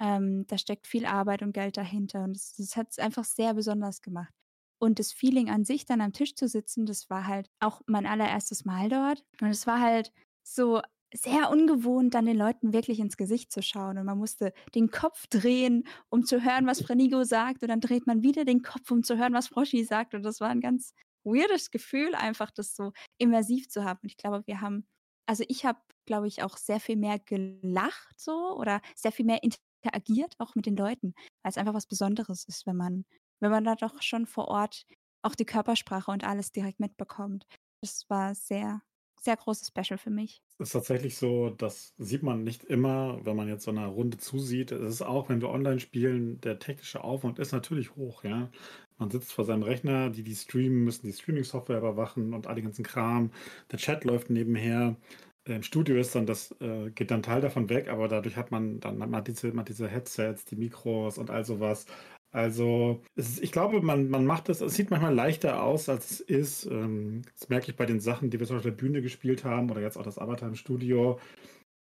[0.00, 3.54] ähm, da steckt viel Arbeit und Geld dahinter und das, das hat es einfach sehr
[3.54, 4.32] besonders gemacht.
[4.80, 8.06] Und das Feeling an sich, dann am Tisch zu sitzen, das war halt auch mein
[8.06, 9.24] allererstes Mal dort.
[9.40, 10.12] Und es war halt
[10.44, 10.80] so
[11.12, 13.98] sehr ungewohnt, dann den Leuten wirklich ins Gesicht zu schauen.
[13.98, 17.62] Und man musste den Kopf drehen, um zu hören, was Frenigo sagt.
[17.62, 20.14] Und dann dreht man wieder den Kopf, um zu hören, was Froschi sagt.
[20.14, 20.94] Und das war ein ganz
[21.32, 24.00] weirdes Gefühl, einfach das so immersiv zu haben.
[24.02, 24.86] Und ich glaube, wir haben,
[25.26, 29.40] also ich habe, glaube ich, auch sehr viel mehr gelacht so oder sehr viel mehr
[29.42, 33.04] interagiert auch mit den Leuten, weil es einfach was Besonderes ist, wenn man,
[33.40, 34.84] wenn man da doch schon vor Ort
[35.22, 37.44] auch die Körpersprache und alles direkt mitbekommt.
[37.82, 38.82] Das war sehr,
[39.20, 40.42] sehr großes Special für mich.
[40.60, 44.16] Es ist tatsächlich so, das sieht man nicht immer, wenn man jetzt so einer Runde
[44.18, 44.72] zusieht.
[44.72, 48.50] Es ist auch, wenn wir online spielen, der technische Aufwand ist natürlich hoch, ja.
[48.98, 52.64] Man sitzt vor seinem Rechner, die, die streamen, müssen die Streaming-Software überwachen und all den
[52.64, 53.30] ganzen Kram.
[53.70, 54.96] Der Chat läuft nebenher.
[55.44, 58.80] Im Studio ist dann das, äh, geht dann Teil davon weg, aber dadurch hat man
[58.80, 61.86] dann hat man diese, man diese Headsets, die Mikros und all sowas.
[62.30, 66.20] Also, ist, ich glaube, man, man macht das, es sieht manchmal leichter aus, als es
[66.20, 66.66] ist.
[66.66, 69.44] Ähm, das merke ich bei den Sachen, die wir zum Beispiel auf der Bühne gespielt
[69.44, 71.18] haben oder jetzt auch das Avatar im Studio.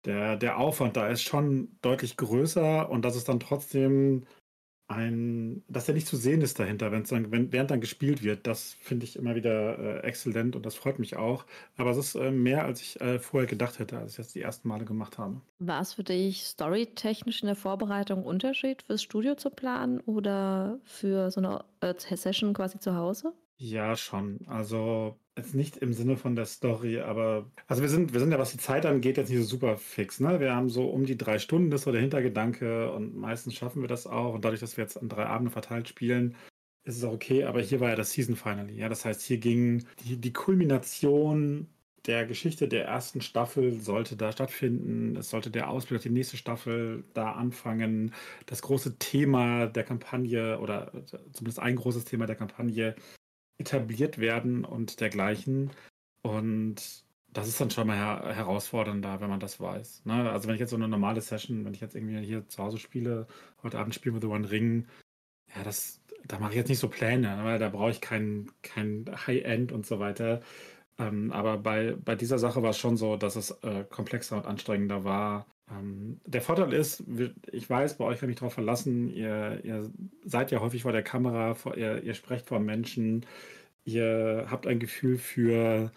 [0.04, 4.24] Der, der Aufwand da ist schon deutlich größer und das ist dann trotzdem
[4.88, 8.46] ein, dass er nicht zu sehen ist dahinter, wenn's dann, wenn, während dann gespielt wird.
[8.46, 11.44] Das finde ich immer wieder äh, exzellent und das freut mich auch.
[11.76, 14.40] Aber es ist äh, mehr, als ich äh, vorher gedacht hätte, als ich das die
[14.40, 15.40] ersten Male gemacht habe.
[15.58, 21.30] War es für dich storytechnisch in der Vorbereitung Unterschied, fürs Studio zu planen oder für
[21.30, 23.34] so eine äh, Session quasi zu Hause?
[23.58, 24.40] Ja, schon.
[24.46, 28.40] Also Jetzt nicht im Sinne von der Story, aber also wir sind, wir sind ja,
[28.40, 30.18] was die Zeit angeht, jetzt nicht so super fix.
[30.18, 30.40] Ne?
[30.40, 33.80] Wir haben so um die drei Stunden, das ist so der Hintergedanke und meistens schaffen
[33.80, 34.34] wir das auch.
[34.34, 36.34] Und dadurch, dass wir jetzt an drei Abende verteilt spielen,
[36.82, 37.44] ist es auch okay.
[37.44, 38.72] Aber hier war ja das Season Finale.
[38.72, 41.68] Ja, das heißt, hier ging die, die Kulmination
[42.06, 45.14] der Geschichte der ersten Staffel sollte da stattfinden.
[45.16, 48.12] Es sollte der Ausblick auf die nächste Staffel da anfangen.
[48.46, 50.90] Das große Thema der Kampagne oder
[51.32, 52.96] zumindest ein großes Thema der Kampagne
[53.58, 55.70] etabliert werden und dergleichen.
[56.22, 60.04] Und das ist dann schon mal her herausfordernder, wenn man das weiß.
[60.06, 60.30] Ne?
[60.30, 62.78] Also wenn ich jetzt so eine normale Session, wenn ich jetzt irgendwie hier zu Hause
[62.78, 63.26] spiele,
[63.62, 64.86] heute Abend spielen wir The One Ring,
[65.54, 67.44] ja, das, da mache ich jetzt nicht so Pläne, ne?
[67.44, 70.40] weil da brauche ich kein, kein High-End und so weiter.
[70.98, 74.46] Ähm, aber bei, bei dieser Sache war es schon so, dass es äh, komplexer und
[74.46, 75.46] anstrengender war.
[75.70, 77.04] Ähm, der Vorteil ist,
[77.52, 79.90] ich weiß, bei euch kann ich darauf verlassen, ihr, ihr,
[80.24, 83.26] seid ja häufig vor der Kamera, vor, ihr, ihr sprecht vor Menschen,
[83.84, 85.90] ihr habt ein Gefühl für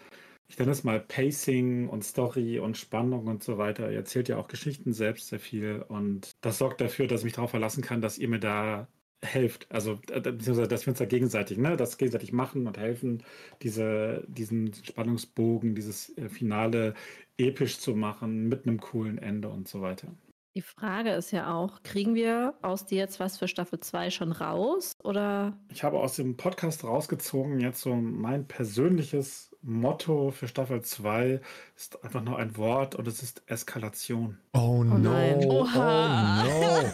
[0.52, 3.90] ich nenne es mal Pacing und Story und Spannung und so weiter.
[3.90, 7.32] Ihr erzählt ja auch Geschichten selbst sehr viel und das sorgt dafür, dass ich mich
[7.32, 8.86] darauf verlassen kann, dass ihr mir da
[9.22, 9.66] helft.
[9.70, 13.22] Also, äh, beziehungsweise, dass wir uns da gegenseitig, ne, das gegenseitig machen und helfen,
[13.62, 16.94] diese, diesen Spannungsbogen, dieses äh, Finale
[17.38, 20.08] episch zu machen mit einem coolen Ende und so weiter.
[20.54, 24.32] Die Frage ist ja auch, kriegen wir aus dir jetzt was für Staffel 2 schon
[24.32, 24.92] raus?
[25.02, 25.56] Oder?
[25.70, 31.40] Ich habe aus dem Podcast rausgezogen, jetzt so mein persönliches Motto für Staffel 2
[31.74, 34.36] ist einfach nur ein Wort und es ist Eskalation.
[34.52, 34.98] Oh, no.
[34.98, 35.38] nein.
[35.48, 36.92] Oh no.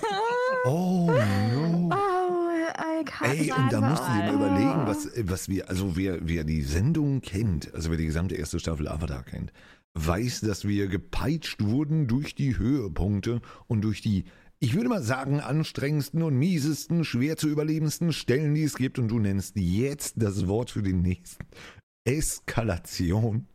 [0.64, 1.91] Oh no.
[1.93, 2.18] Oh,
[3.22, 4.36] Ey, und da musst du dir mal oh.
[4.36, 8.61] überlegen, was, was wir, also wer, wer die Sendung kennt, also wer die gesamte erste
[8.61, 9.53] Staffel Avatar kennt,
[9.95, 14.24] weiß, dass wir gepeitscht wurden durch die Höhepunkte und durch die,
[14.61, 18.99] ich würde mal sagen, anstrengendsten und miesesten, schwer zu überlebendsten Stellen, die es gibt.
[18.99, 21.45] Und du nennst jetzt das Wort für den nächsten.
[22.05, 23.47] Eskalation.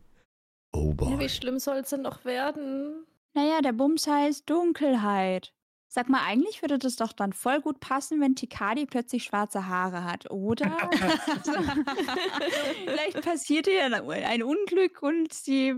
[0.72, 1.18] Oh Ja, boy.
[1.20, 3.04] wie schlimm soll es denn noch werden?
[3.34, 5.52] Naja, der Bums heißt Dunkelheit.
[5.88, 10.02] Sag mal, eigentlich würde das doch dann voll gut passen, wenn Tikadi plötzlich schwarze Haare
[10.04, 10.66] hat, oder?
[12.84, 15.74] Vielleicht passiert ihr ein Unglück und sie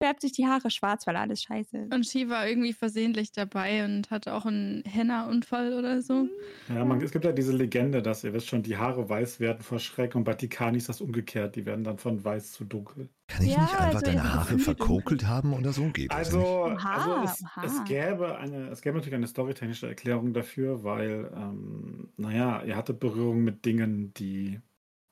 [0.00, 1.94] färbt sich die Haare schwarz, weil alles scheiße ist.
[1.94, 6.26] Und She war irgendwie versehentlich dabei und hatte auch einen Henna-Unfall oder so.
[6.68, 9.62] Ja, man, es gibt ja diese Legende, dass ihr wisst schon, die Haare weiß werden
[9.62, 11.54] vor Schreck und bei Tikani ist das umgekehrt.
[11.54, 13.10] Die werden dann von weiß zu dunkel.
[13.28, 15.90] Kann ich Ja, nicht einfach also deine in Haare verkokelt haben oder so?
[15.90, 16.36] Geht das nicht?
[16.36, 21.30] Also, Oha, also es, es, gäbe eine, es gäbe natürlich eine storytechnische Erklärung dafür, weil,
[21.36, 24.60] ähm, naja, ihr hattet Berührung mit Dingen, die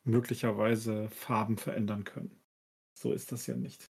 [0.04, 2.40] möglicherweise Farben verändern können.
[2.94, 3.90] So ist das ja nicht.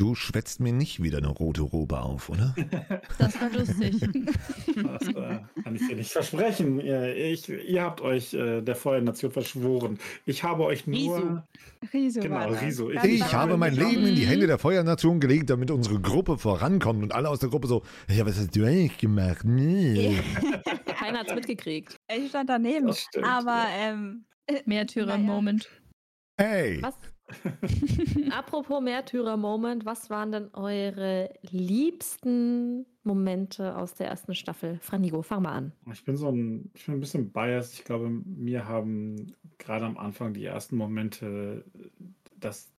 [0.00, 2.54] Du schwätzt mir nicht wieder eine rote Robe auf, oder?
[3.18, 3.96] Das war lustig.
[4.76, 6.78] Das äh, kann ich dir nicht versprechen.
[6.78, 9.98] Ihr, ich, ihr habt euch äh, der Feuernation verschworen.
[10.24, 11.44] Ich habe euch nur.
[11.92, 12.62] Riso Genau, war das.
[12.62, 12.90] Riso.
[12.90, 13.32] Ich genau.
[13.32, 14.28] habe mein Leben in die Mhm.
[14.28, 18.24] Hände der Feuernation gelegt, damit unsere Gruppe vorankommt und alle aus der Gruppe so, ja,
[18.24, 19.44] was hast du eigentlich gemacht?
[19.44, 20.16] Nee.
[20.86, 21.96] Keiner hat's mitgekriegt.
[22.16, 22.86] Ich stand daneben.
[22.86, 23.90] Das stimmt, Aber ja.
[23.94, 24.24] ähm,
[24.64, 25.68] Märtyrer-Moment.
[26.40, 26.94] Hey, Was?
[28.30, 34.78] Apropos Märtyrer-Moment, was waren denn eure liebsten Momente aus der ersten Staffel?
[34.80, 35.72] Franigo, fang mal an.
[35.92, 37.74] Ich bin so ein, ich bin ein bisschen biased.
[37.74, 41.64] Ich glaube, mir haben gerade am Anfang die ersten Momente,
[42.36, 42.72] das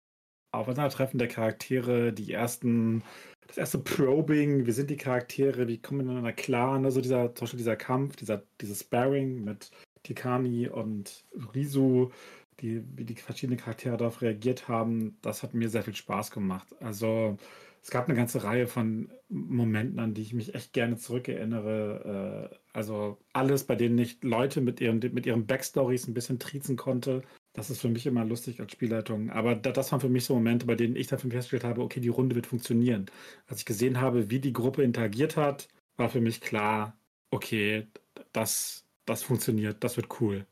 [0.51, 3.03] Aufeinandertreffen der Charaktere, die ersten,
[3.47, 6.91] das erste Probing, wie sind die Charaktere, wie kommen wir miteinander klar, ne?
[6.91, 9.71] so dieser, zum Beispiel dieser Kampf, dieser, dieses Sparring mit
[10.05, 12.13] Tikani und Rizu,
[12.61, 16.69] die, wie die verschiedenen Charaktere darauf reagiert haben, das hat mir sehr viel Spaß gemacht.
[16.81, 17.37] Also
[17.83, 22.51] es gab eine ganze Reihe von Momenten, an die ich mich echt gerne zurückerinnere.
[22.53, 26.77] Äh, also alles, bei denen ich Leute mit ihren, mit ihren Backstories ein bisschen triezen
[26.77, 27.23] konnte.
[27.53, 29.31] Das ist für mich immer lustig als Spielleitung.
[29.31, 32.01] Aber da, das waren für mich so Momente, bei denen ich dafür festgestellt habe, okay,
[32.01, 33.07] die Runde wird funktionieren.
[33.47, 36.99] Als ich gesehen habe, wie die Gruppe interagiert hat, war für mich klar,
[37.31, 37.89] okay,
[38.33, 40.47] das, das funktioniert, das wird cool.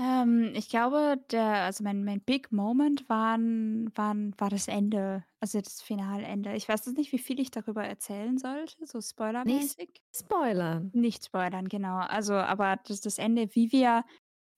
[0.00, 5.60] Ähm, ich glaube, der, also mein, mein Big Moment waren, waren, war das Ende, also
[5.60, 6.54] das Finalende.
[6.54, 9.90] Ich weiß jetzt nicht, wie viel ich darüber erzählen sollte, so spoilermäßig.
[10.14, 10.90] Spoilern.
[10.94, 11.98] Nicht spoilern, genau.
[11.98, 14.04] Also, aber das, das Ende, wie wir,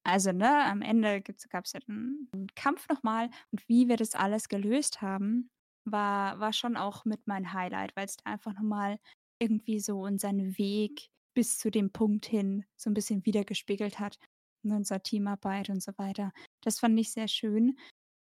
[0.05, 4.15] also ne, am Ende gab es ja einen, einen Kampf nochmal und wie wir das
[4.15, 5.49] alles gelöst haben,
[5.85, 8.99] war, war schon auch mit mein Highlight, weil es einfach nochmal
[9.41, 14.19] irgendwie so unseren Weg bis zu dem Punkt hin so ein bisschen wiedergespiegelt hat.
[14.63, 16.33] Und unsere Teamarbeit und so weiter.
[16.63, 17.77] Das fand ich sehr schön.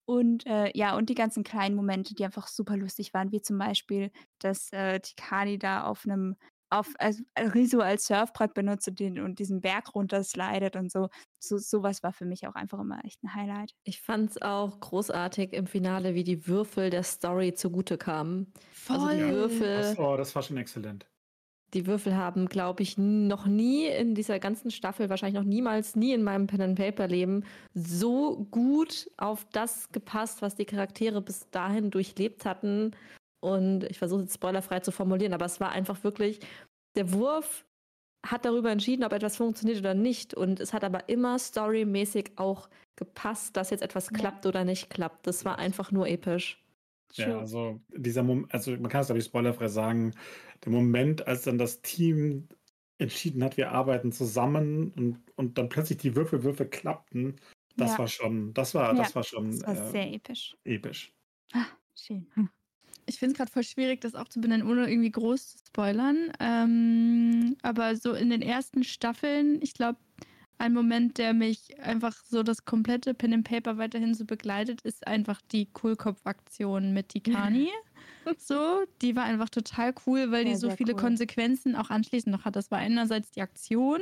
[0.06, 3.58] Und äh, ja, und die ganzen kleinen Momente, die einfach super lustig waren, wie zum
[3.58, 6.36] Beispiel, dass äh, Tikani da auf einem
[6.70, 7.22] auf also
[7.54, 11.08] Riso als Surfbrett benutzt und, den, und diesen Berg runterslidet und so.
[11.38, 11.58] so.
[11.58, 13.74] Sowas war für mich auch einfach immer echt ein Highlight.
[13.84, 18.52] Ich fand's auch großartig im Finale, wie die Würfel der Story zugute kamen.
[18.88, 19.30] Also die Voll.
[19.30, 21.06] Würfel, Das, oh, das war schon exzellent.
[21.74, 26.12] Die Würfel haben, glaube ich, noch nie in dieser ganzen Staffel, wahrscheinlich noch niemals, nie
[26.12, 27.44] in meinem Pen and Paper Leben
[27.74, 32.92] so gut auf das gepasst, was die Charaktere bis dahin durchlebt hatten.
[33.40, 36.40] Und ich versuche jetzt spoilerfrei zu formulieren, aber es war einfach wirklich,
[36.96, 37.64] der Wurf
[38.26, 40.34] hat darüber entschieden, ob etwas funktioniert oder nicht.
[40.34, 44.18] Und es hat aber immer storymäßig auch gepasst, dass jetzt etwas Ja.
[44.18, 45.26] klappt oder nicht klappt.
[45.26, 46.60] Das war einfach nur episch.
[47.16, 50.14] Ja, also dieser Moment, also man kann es glaube ich spoilerfrei sagen,
[50.64, 52.48] der Moment, als dann das Team
[52.98, 57.36] entschieden hat, wir arbeiten zusammen und, und dann plötzlich die Würfelwürfe klappten,
[57.76, 57.98] das Ja.
[57.98, 60.54] war schon, das war, Ja, das war schon Das war äh, sehr episch.
[60.64, 61.14] episch.
[61.52, 62.28] Ah, schön.
[63.06, 66.32] Ich finde es gerade voll schwierig, das auch zu benennen, ohne irgendwie groß zu spoilern.
[66.40, 69.98] Ähm, aber so in den ersten Staffeln, ich glaube,
[70.58, 75.06] ein Moment, der mich einfach so das komplette Pen and Paper weiterhin so begleitet, ist
[75.06, 77.70] einfach die Kohlkopf-Aktion mit Tikani.
[78.38, 81.00] so, die war einfach total cool, weil Ja, die so viele cool.
[81.00, 82.56] Konsequenzen auch anschließend noch hat.
[82.56, 84.00] Das war einerseits die Aktion,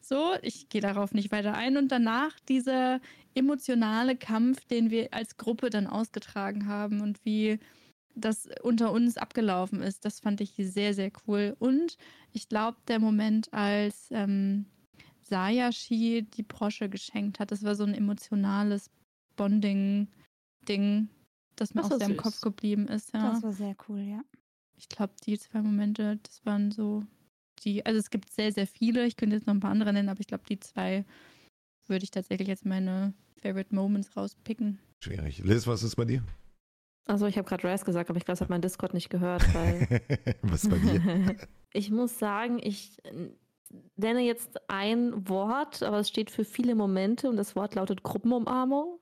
[0.00, 3.00] so, ich gehe darauf nicht weiter ein und danach dieser
[3.34, 7.58] emotionale Kampf, den wir als Gruppe dann ausgetragen haben und wie
[8.14, 11.54] das unter uns abgelaufen ist, das fand ich sehr, sehr cool.
[11.58, 11.96] Und
[12.32, 14.66] ich glaube, der Moment, als ähm,
[15.30, 18.90] Sayashi die Brosche geschenkt hat, das war so ein emotionales
[19.36, 21.08] Bonding-Ding,
[21.56, 22.16] das mir Das auch sehr im.
[22.16, 23.14] Kopf geblieben ist.
[23.14, 23.30] Ja.
[23.30, 24.22] Das war sehr cool, ja.
[24.76, 27.04] Ich glaube, die zwei Momente, das waren so
[27.64, 29.06] die, also es gibt sehr, sehr viele.
[29.06, 31.04] Ich könnte jetzt noch ein paar andere nennen, aber ich glaube, die zwei
[31.86, 34.78] würde ich tatsächlich jetzt meine Favorite Moments rauspicken.
[35.02, 35.38] Schwierig.
[35.38, 36.24] Liz, was ist bei dir?
[37.06, 39.42] Also ich habe gerade Rise gesagt, aber ich glaube, das hat mein Discord nicht gehört,
[39.54, 40.00] weil
[40.42, 41.36] was bei dir?
[41.72, 42.98] ich muss sagen, ich
[43.96, 48.98] nenne jetzt ein Wort, aber es steht für viele Momente und das Wort lautet Gruppenumarmung.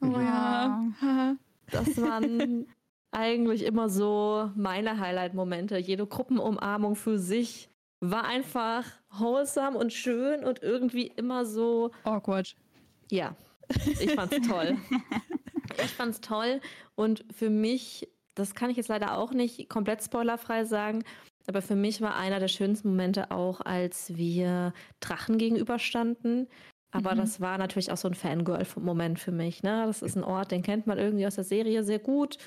[0.00, 0.84] Oh Ja.
[1.72, 2.66] Das waren
[3.12, 5.78] eigentlich immer so meine Highlight-Momente.
[5.78, 7.68] Jede Gruppenumarmung für sich
[8.00, 12.56] war einfach wholesome und schön und irgendwie immer so, Awkward.
[13.10, 13.36] ja,
[14.00, 14.76] ich fand's toll.
[15.84, 16.60] Ich fand's toll
[16.96, 21.04] und für mich, das kann ich jetzt leider auch nicht komplett spoilerfrei sagen,
[21.46, 26.48] aber für mich war einer der schönsten Momente auch, als wir Drachen gegenüberstanden.
[26.92, 27.18] Aber Mhm.
[27.18, 29.62] das war natürlich auch so ein Fangirl-Moment für mich.
[29.62, 29.84] Ne?
[29.86, 32.38] Das ist ein Ort, den kennt man irgendwie aus der Serie sehr gut.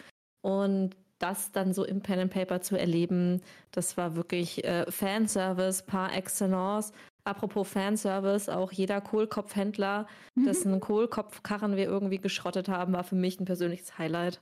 [0.42, 3.42] Und das dann so im Pen and Paper zu erleben,
[3.72, 6.92] das war wirklich äh, Fanservice par excellence.
[7.24, 13.46] Apropos Fanservice, auch jeder Kohlkopfhändler, dessen Kohlkopfkarren wir irgendwie geschrottet haben, war für mich ein
[13.46, 14.42] persönliches Highlight.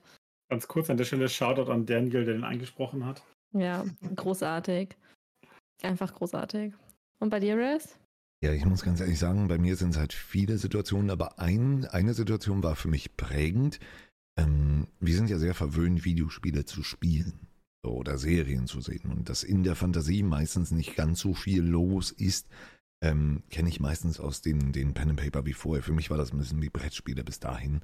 [0.49, 3.21] Ganz kurz an der Stelle Shoutout an Daniel, der den eingesprochen hat.
[3.53, 3.85] Ja,
[4.15, 4.95] großartig.
[5.81, 6.73] Einfach großartig.
[7.19, 7.97] Und bei dir, Res?
[8.43, 11.85] Ja, ich muss ganz ehrlich sagen, bei mir sind es halt viele Situationen, aber ein,
[11.85, 13.79] eine Situation war für mich prägend.
[14.37, 17.47] Ähm, wir sind ja sehr verwöhnt, Videospiele zu spielen
[17.83, 19.11] oder Serien zu sehen.
[19.11, 22.47] Und dass in der Fantasie meistens nicht ganz so viel los ist,
[23.03, 25.83] ähm, kenne ich meistens aus den, den Pen and Paper wie vorher.
[25.83, 27.81] Für mich war das ein bisschen wie Brettspiele bis dahin.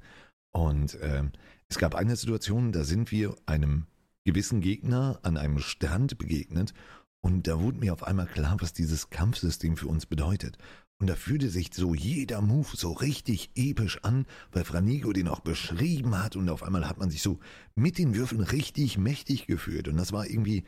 [0.52, 1.32] Und ähm,
[1.68, 3.86] es gab eine Situation, da sind wir einem
[4.28, 6.74] gewissen Gegner an einem Strand begegnet
[7.22, 10.58] und da wurde mir auf einmal klar, was dieses Kampfsystem für uns bedeutet.
[11.00, 15.40] Und da fühlte sich so jeder Move so richtig episch an, weil Franigo den auch
[15.40, 17.38] beschrieben hat und auf einmal hat man sich so
[17.74, 19.88] mit den Würfeln richtig mächtig gefühlt.
[19.88, 20.64] Und das war irgendwie,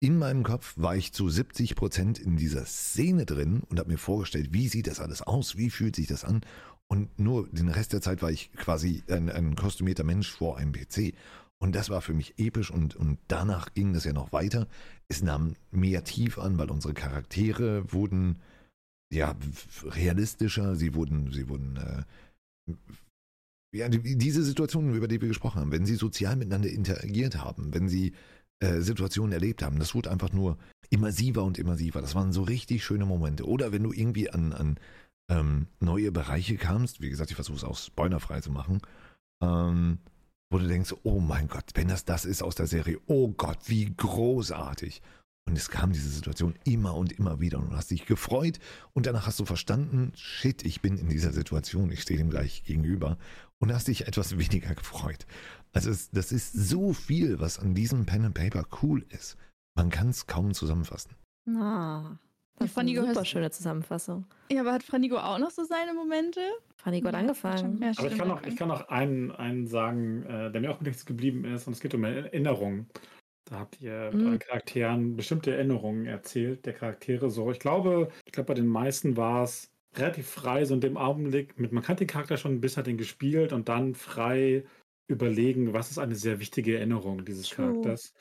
[0.00, 3.98] in meinem Kopf war ich zu 70 Prozent in dieser Szene drin und habe mir
[3.98, 6.40] vorgestellt, wie sieht das alles aus, wie fühlt sich das an.
[6.88, 10.72] Und nur den Rest der Zeit war ich quasi ein, ein kostümierter Mensch vor einem
[10.72, 11.12] PC.
[11.58, 14.66] Und das war für mich episch und, und danach ging das ja noch weiter.
[15.08, 18.40] Es nahm mehr tief an, weil unsere Charaktere wurden
[19.10, 19.34] ja
[19.84, 22.72] realistischer, sie wurden, sie wurden äh,
[23.72, 27.72] ja, die, diese Situationen, über die wir gesprochen haben, wenn sie sozial miteinander interagiert haben,
[27.72, 28.12] wenn sie
[28.60, 30.58] äh, Situationen erlebt haben, das wurde einfach nur
[30.90, 32.00] immersiver und immersiver.
[32.00, 33.46] Das waren so richtig schöne Momente.
[33.46, 34.78] Oder wenn du irgendwie an, an
[35.28, 38.80] ähm, neue Bereiche kamst, wie gesagt, ich versuche es auch spoilerfrei zu machen,
[39.42, 39.98] ähm,
[40.50, 43.58] wo du denkst, oh mein Gott, wenn das das ist aus der Serie, oh Gott,
[43.66, 45.02] wie großartig.
[45.48, 48.58] Und es kam diese Situation immer und immer wieder und du hast dich gefreut
[48.94, 52.64] und danach hast du verstanden, shit, ich bin in dieser Situation, ich stehe dem gleich
[52.64, 53.16] gegenüber
[53.60, 55.24] und hast dich etwas weniger gefreut.
[55.72, 59.36] Also es, das ist so viel, was an diesem Pen and Paper cool ist.
[59.76, 61.14] Man kann es kaum zusammenfassen.
[61.48, 62.18] Ah,
[62.58, 64.26] das ist Franigo eine super schöne Zusammenfassung.
[64.50, 66.40] Ja, aber hat Franigo auch noch so seine Momente?
[66.76, 67.80] Franigo hat Ja, angefangen.
[67.82, 68.48] Ja, Aber ich kann auch, okay.
[68.48, 71.80] ich kann auch einen, einen sagen, äh, der mir auch Gedächtnis geblieben ist, und es
[71.80, 72.88] geht um Erinnerungen.
[73.46, 74.20] Da habt ihr Mhm.
[74.24, 77.50] euren Charakteren bestimmte Erinnerungen erzählt, der Charaktere so.
[77.52, 81.58] Ich glaube, ich glaube, bei den meisten war es relativ frei, so in dem Augenblick,
[81.58, 84.64] mit, man kannte den Charakter schon, bis hat ihn gespielt und dann frei
[85.08, 87.50] überlegen, was ist eine sehr wichtige Erinnerung dieses True.
[87.50, 88.14] Charakters.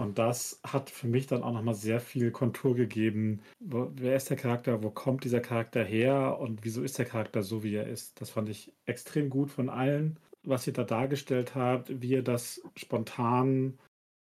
[0.00, 3.40] Und das hat für mich dann auch nochmal sehr viel Kontur gegeben.
[3.58, 4.82] Wo, wer ist der Charakter?
[4.84, 6.38] Wo kommt dieser Charakter her?
[6.38, 8.20] Und wieso ist der Charakter so, wie er ist?
[8.20, 12.62] Das fand ich extrem gut von allen, was ihr da dargestellt habt, wie ihr das
[12.76, 13.76] spontan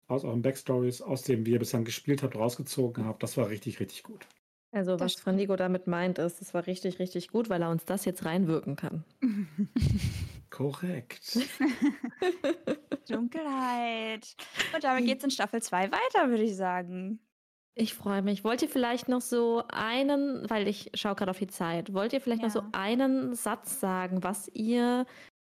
[0.09, 3.23] aus euren Backstories, aus dem, wie ihr bislang gespielt habt, rausgezogen habt.
[3.23, 4.27] Das war richtig, richtig gut.
[4.73, 5.15] Also was.
[5.15, 8.77] Franigo damit meint, ist, es war richtig, richtig gut, weil er uns das jetzt reinwirken
[8.77, 9.05] kann.
[10.51, 11.37] Korrekt.
[13.09, 14.37] Dunkelheit.
[14.75, 17.21] Und damit geht's in Staffel 2 weiter, würde ich sagen.
[17.75, 18.43] Ich freue mich.
[18.43, 22.21] Wollt ihr vielleicht noch so einen, weil ich schaue gerade auf die Zeit, wollt ihr
[22.21, 22.69] vielleicht noch so Ja.
[22.73, 25.05] einen Satz sagen, was ihr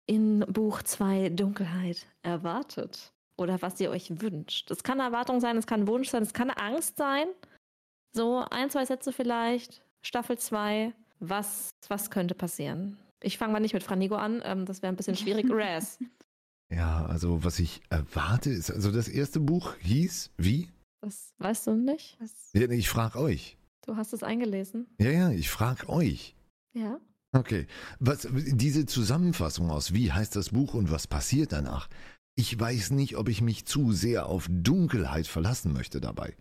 [0.07, 3.13] in Buch 2 Dunkelheit erwartet?
[3.37, 4.71] Oder was ihr euch wünscht?
[4.71, 7.27] Es kann eine Erwartung sein, es kann ein Wunsch sein, es kann eine Angst sein.
[8.15, 9.83] So ein, zwei Sätze vielleicht.
[10.03, 10.93] Staffel 2.
[11.19, 12.99] Was, was könnte passieren?
[13.23, 15.47] Ich fange mal nicht mit Franigo an, ähm, das wäre ein bisschen schwierig.
[15.51, 15.99] Raz.
[16.71, 20.71] Ja, also was ich erwarte ist, also das erste Buch hieß wie?
[21.03, 22.17] Das weißt du nicht?
[22.21, 22.51] Was?
[22.55, 23.59] Ja, nee, ich frage euch.
[23.85, 24.87] Du hast es eingelesen.
[24.99, 26.35] Ja, ja, ich frage euch.
[26.73, 26.99] Ja.
[27.33, 27.67] Okay,
[27.99, 31.89] was, diese Zusammenfassung aus, wie heißt das Buch und was passiert danach?
[32.35, 36.35] Ich weiß nicht, ob ich mich zu sehr auf Dunkelheit verlassen möchte dabei.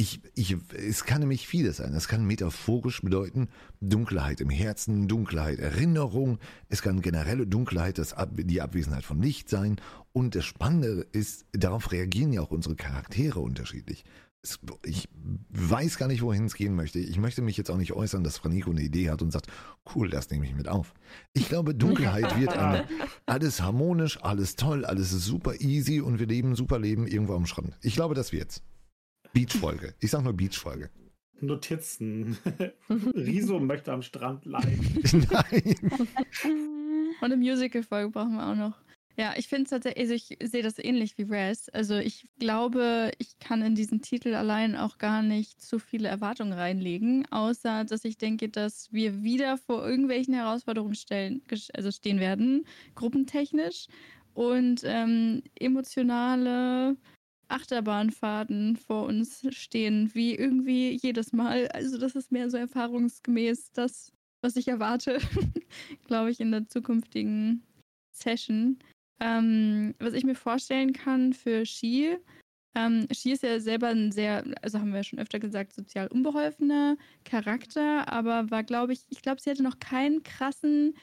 [0.00, 1.92] Ich, ich, es kann nämlich vieles sein.
[1.92, 3.48] Es kann metaphorisch bedeuten
[3.82, 6.38] Dunkelheit im Herzen, Dunkelheit Erinnerung.
[6.70, 9.76] Es kann generelle Dunkelheit, das, Ab- die Abwesenheit von Licht sein.
[10.14, 14.04] Und das Spannende ist, darauf reagieren ja auch unsere Charaktere unterschiedlich.
[14.40, 15.06] Es, ich
[15.50, 16.98] weiß gar nicht, wohin es gehen möchte.
[16.98, 19.48] Ich möchte mich jetzt auch nicht äußern, dass Franico eine Idee hat und sagt,
[19.94, 20.94] cool, das nehme ich mit auf.
[21.34, 22.86] Ich glaube, Dunkelheit wird eine,
[23.26, 27.34] alles harmonisch, alles toll, alles ist super easy und wir leben ein super Leben irgendwo
[27.34, 27.76] am Strand.
[27.82, 28.62] Ich glaube, das wird's.
[29.32, 29.94] Beach-Folge.
[30.00, 30.90] Ich sag nur Beach-Folge.
[31.40, 32.36] Notizen.
[33.14, 35.02] Riso möchte am Strand leiden.
[35.30, 35.74] Nein.
[37.20, 38.78] Und eine Musical-Folge brauchen wir auch noch.
[39.16, 41.68] Ja, ich finde es tatsächlich, also ich sehe das ähnlich wie Raz.
[41.72, 46.54] Also ich glaube, ich kann in diesen Titel allein auch gar nicht zu viele Erwartungen
[46.54, 51.42] reinlegen, außer dass ich denke, dass wir wieder vor irgendwelchen Herausforderungen stellen,
[51.74, 52.64] also stehen werden,
[52.94, 53.88] gruppentechnisch
[54.32, 56.96] und ähm, emotionale
[57.50, 61.68] Achterbahnfahrten vor uns stehen, wie irgendwie jedes Mal.
[61.68, 65.18] Also das ist mehr so erfahrungsgemäß das, was ich erwarte,
[66.06, 67.62] glaube ich, in der zukünftigen
[68.12, 68.78] Session.
[69.20, 72.16] Ähm, was ich mir vorstellen kann für Shi,
[72.74, 76.06] ähm, Shi ist ja selber ein sehr, also haben wir ja schon öfter gesagt, sozial
[76.06, 80.96] unbeholfener Charakter, aber war, glaube ich, ich glaube, sie hatte noch keinen krassen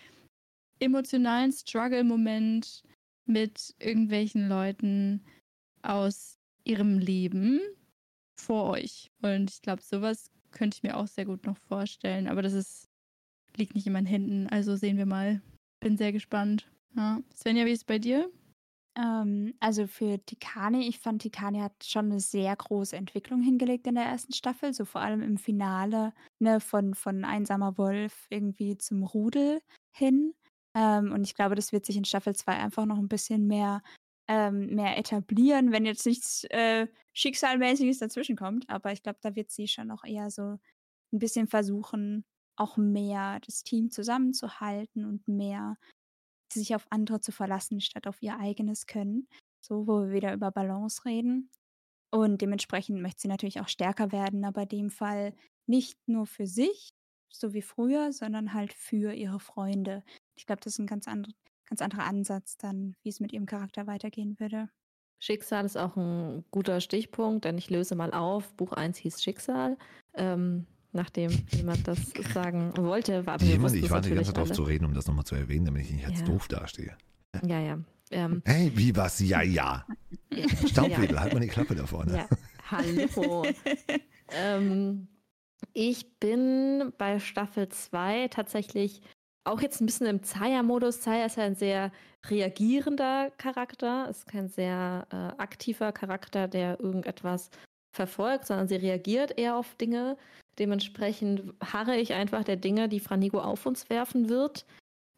[0.80, 2.84] emotionalen Struggle-Moment
[3.26, 5.26] mit irgendwelchen Leuten
[5.82, 6.37] aus
[6.68, 7.60] ihrem Leben
[8.40, 9.12] vor euch.
[9.22, 12.88] Und ich glaube, sowas könnte ich mir auch sehr gut noch vorstellen, aber das ist,
[13.56, 15.42] liegt nicht in meinen Händen, also sehen wir mal.
[15.80, 16.70] Bin sehr gespannt.
[16.96, 17.20] Ja.
[17.36, 18.32] Svenja, wie ist es bei dir?
[18.98, 23.96] Ähm, also für Tikani, ich fand Tikani hat schon eine sehr große Entwicklung hingelegt in
[23.96, 29.04] der ersten Staffel, so vor allem im Finale, ne, von, von einsamer Wolf irgendwie zum
[29.04, 29.62] Rudel
[29.92, 30.34] hin.
[30.76, 33.84] Ähm, und ich glaube, das wird sich in Staffel 2 einfach noch ein bisschen mehr,
[34.28, 38.70] ähm, mehr etablieren, wenn jetzt nichts äh, Schicksalmäßiges dazwischen kommt.
[38.70, 40.58] Aber ich glaube, da wird sie schon noch eher so
[41.14, 42.26] ein bisschen versuchen,
[42.58, 45.78] auch mehr das Team zusammenzuhalten und mehr
[46.52, 49.28] sich auf andere zu verlassen, statt auf ihr eigenes Können.
[49.62, 51.50] So, wo wir wieder über Balance reden.
[52.12, 55.34] Und dementsprechend möchte sie natürlich auch stärker werden, aber in dem Fall
[55.68, 56.90] nicht nur für sich,
[57.30, 60.04] so wie früher, sondern halt für ihre Freunde.
[60.38, 61.34] Ich glaube, das ist ein ganz, andre,
[61.68, 64.70] ganz anderer Ansatz dann, wie es mit ihrem Charakter weitergehen würde.
[65.20, 68.54] Schicksal ist auch ein guter Stichpunkt, denn ich löse mal auf.
[68.54, 69.78] Buch 1 hieß Schicksal.
[70.14, 72.00] Ähm, nachdem jemand das
[72.34, 74.94] sagen wollte, war wir Jemand, wussten ich warte die ganze Zeit darauf zu reden, um
[74.94, 76.26] das nochmal zu erwähnen, damit ich nicht als Ja.
[76.26, 76.96] doof dastehe.
[77.46, 77.80] Ja, ja.
[78.12, 79.20] Ähm, Hey, wie was?
[79.20, 79.86] Ja, ja.
[80.32, 80.48] ja.
[80.68, 82.16] Staubwedel, halt mal die Klappe da vorne.
[82.16, 82.30] Ja,
[82.70, 83.46] hallo.
[84.32, 85.08] ähm,
[85.74, 89.02] ich bin bei Staffel 2 tatsächlich
[89.48, 91.02] auch jetzt ein bisschen im Zaya-Modus.
[91.02, 91.92] Zaya ist ja ein sehr
[92.30, 97.50] reagierender Charakter, ist kein sehr äh, aktiver Charakter, der irgendetwas
[97.96, 100.18] verfolgt, sondern sie reagiert eher auf Dinge.
[100.60, 104.66] Dementsprechend harre ich einfach der Dinge, die Franigo auf uns werfen wird.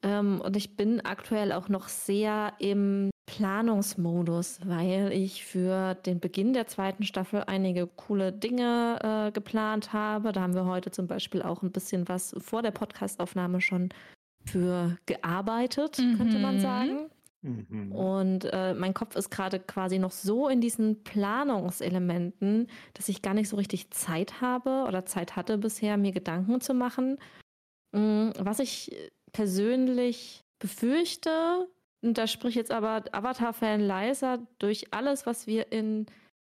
[0.03, 6.53] Ähm, und ich bin aktuell auch noch sehr im Planungsmodus, weil ich für den Beginn
[6.53, 10.31] der zweiten Staffel einige coole Dinge äh, geplant habe.
[10.31, 13.89] Da haben wir heute zum Beispiel auch ein bisschen was vor der Podcastaufnahme schon
[14.45, 16.59] für gearbeitet, könnte man Mhm.
[16.59, 17.09] sagen.
[17.41, 17.91] Mhm.
[17.93, 23.33] Und äh, mein Kopf ist gerade quasi noch so in diesen Planungselementen, dass ich gar
[23.33, 27.17] nicht so richtig Zeit habe oder Zeit hatte bisher, mir Gedanken zu machen.
[27.91, 28.91] Mm, Was ich
[29.31, 31.67] persönlich befürchte,
[32.01, 36.05] und da spricht jetzt aber Avatar-Fan leiser, durch alles, was wir in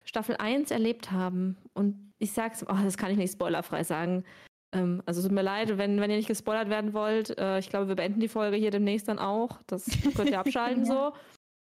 [0.05, 1.57] Staffel 1 erlebt haben.
[1.75, 4.25] Und ich sag's, oh, das kann ich nicht spoilerfrei sagen.
[4.73, 7.37] Ähm, also tut mir leid, wenn, wenn ihr nicht gespoilert werden wollt.
[7.39, 9.61] Äh, ich glaube, wir beenden die Folge hier demnächst dann auch.
[9.67, 10.93] Das könnt ihr abschalten Ja.
[11.13, 11.13] so.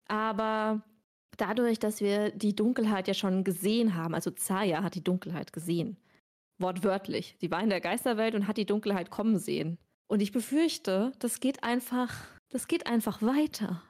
[0.07, 0.81] Aber
[1.37, 5.97] dadurch, dass wir die Dunkelheit ja schon gesehen haben, also Zaya hat die Dunkelheit gesehen.
[6.57, 7.35] Wortwörtlich.
[7.39, 9.77] Sie war in der Geisterwelt und hat die Dunkelheit kommen sehen.
[10.07, 12.13] Und ich befürchte, das geht einfach,
[12.49, 13.81] das geht einfach weiter.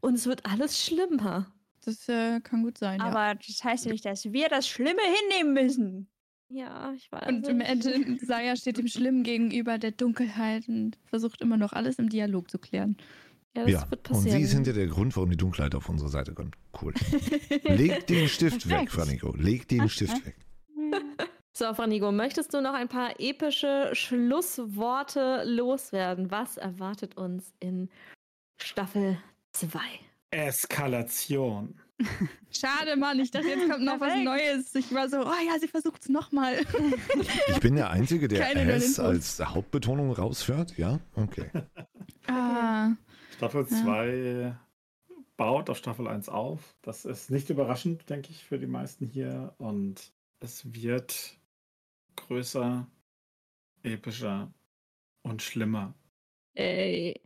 [0.00, 1.52] Und es wird alles schlimmer.
[1.84, 3.00] Das äh, kann gut sein.
[3.00, 3.06] ja.
[3.06, 6.08] Aber das heißt ja nicht, dass wir das Schlimme hinnehmen müssen.
[6.52, 7.28] Ja, ich weiß.
[7.28, 7.60] Und im.
[7.60, 12.50] Ende, Saya steht dem Schlimmen gegenüber der Dunkelheit und versucht immer noch alles im Dialog
[12.50, 12.96] zu klären.
[13.56, 14.38] Ja, das Ja, wird und passieren.
[14.38, 16.56] Sie sind ja der Grund, warum die Dunkelheit auf unsere Seite kommt.
[16.80, 16.94] Cool.
[17.64, 18.90] Leg den Stift weg.
[18.90, 19.34] Franiko.
[19.36, 20.36] Leg den Stift weg.
[21.54, 26.30] So, So, Franigo, möchtest du noch ein paar epische Schlussworte loswerden?
[26.30, 27.90] Was erwartet uns in
[28.58, 29.18] Staffel
[29.52, 29.78] 2?
[30.30, 31.78] Eskalation.
[32.50, 33.18] Schade, Mann.
[33.20, 34.14] Ich dachte, jetzt kommt noch was.
[34.22, 34.74] Neues.
[34.74, 36.60] Ich war so, oh ja, sie versucht es nochmal.
[37.48, 40.76] Ich bin der Einzige, der Keine S als Hauptbetonung rausführt.
[40.76, 41.50] Ja, okay.
[42.26, 42.90] ah,
[43.36, 44.54] Staffel 2
[45.36, 46.76] baut auf Staffel 1 auf.
[46.82, 49.54] Das ist nicht überraschend, denke ich, für die meisten hier.
[49.58, 51.36] Und es wird
[52.16, 52.86] größer,
[53.82, 54.52] epischer
[55.22, 55.94] und schlimmer.
[56.54, 57.20] Ey,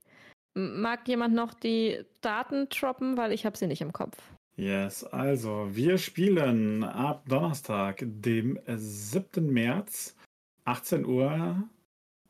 [0.55, 4.17] mag jemand noch die Daten droppen, weil ich habe sie nicht im Kopf.
[4.57, 9.53] Yes, also wir spielen ab Donnerstag, dem 7.
[9.53, 10.17] März,
[10.65, 11.63] 18 Uhr,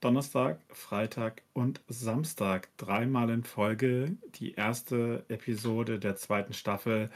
[0.00, 2.68] Donnerstag, Freitag und Samstag.
[2.78, 7.10] Dreimal in Folge die erste Episode der zweiten Staffel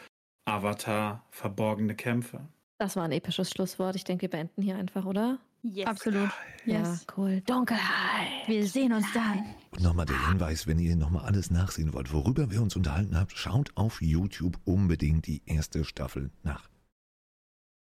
[0.44, 2.40] Avatar Verborgene Kämpfe.
[2.78, 3.96] Das war ein episches Schlusswort.
[3.96, 5.38] Ich denke, wir beenden hier einfach, oder?
[5.62, 5.86] Yes.
[5.86, 6.30] absolut.
[6.64, 7.04] Yes.
[7.06, 7.40] Ja, cool.
[7.42, 8.46] Dunkelheit.
[8.46, 9.44] Wir sehen uns dann.
[9.70, 13.30] Und nochmal der Hinweis, wenn ihr nochmal alles nachsehen wollt, worüber wir uns unterhalten haben,
[13.30, 16.68] schaut auf YouTube unbedingt die erste Staffel nach.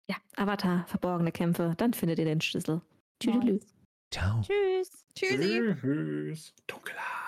[0.10, 1.74] Ja, Avatar, verborgene Kämpfe.
[1.78, 2.82] Dann findet ihr den Schlüssel.
[3.24, 3.66] Nice.
[4.14, 4.42] Ciao.
[4.42, 5.06] Tschüss.
[5.16, 5.76] Tschüssi.
[5.82, 6.54] Tschüss.
[6.68, 7.27] Dunkelheit.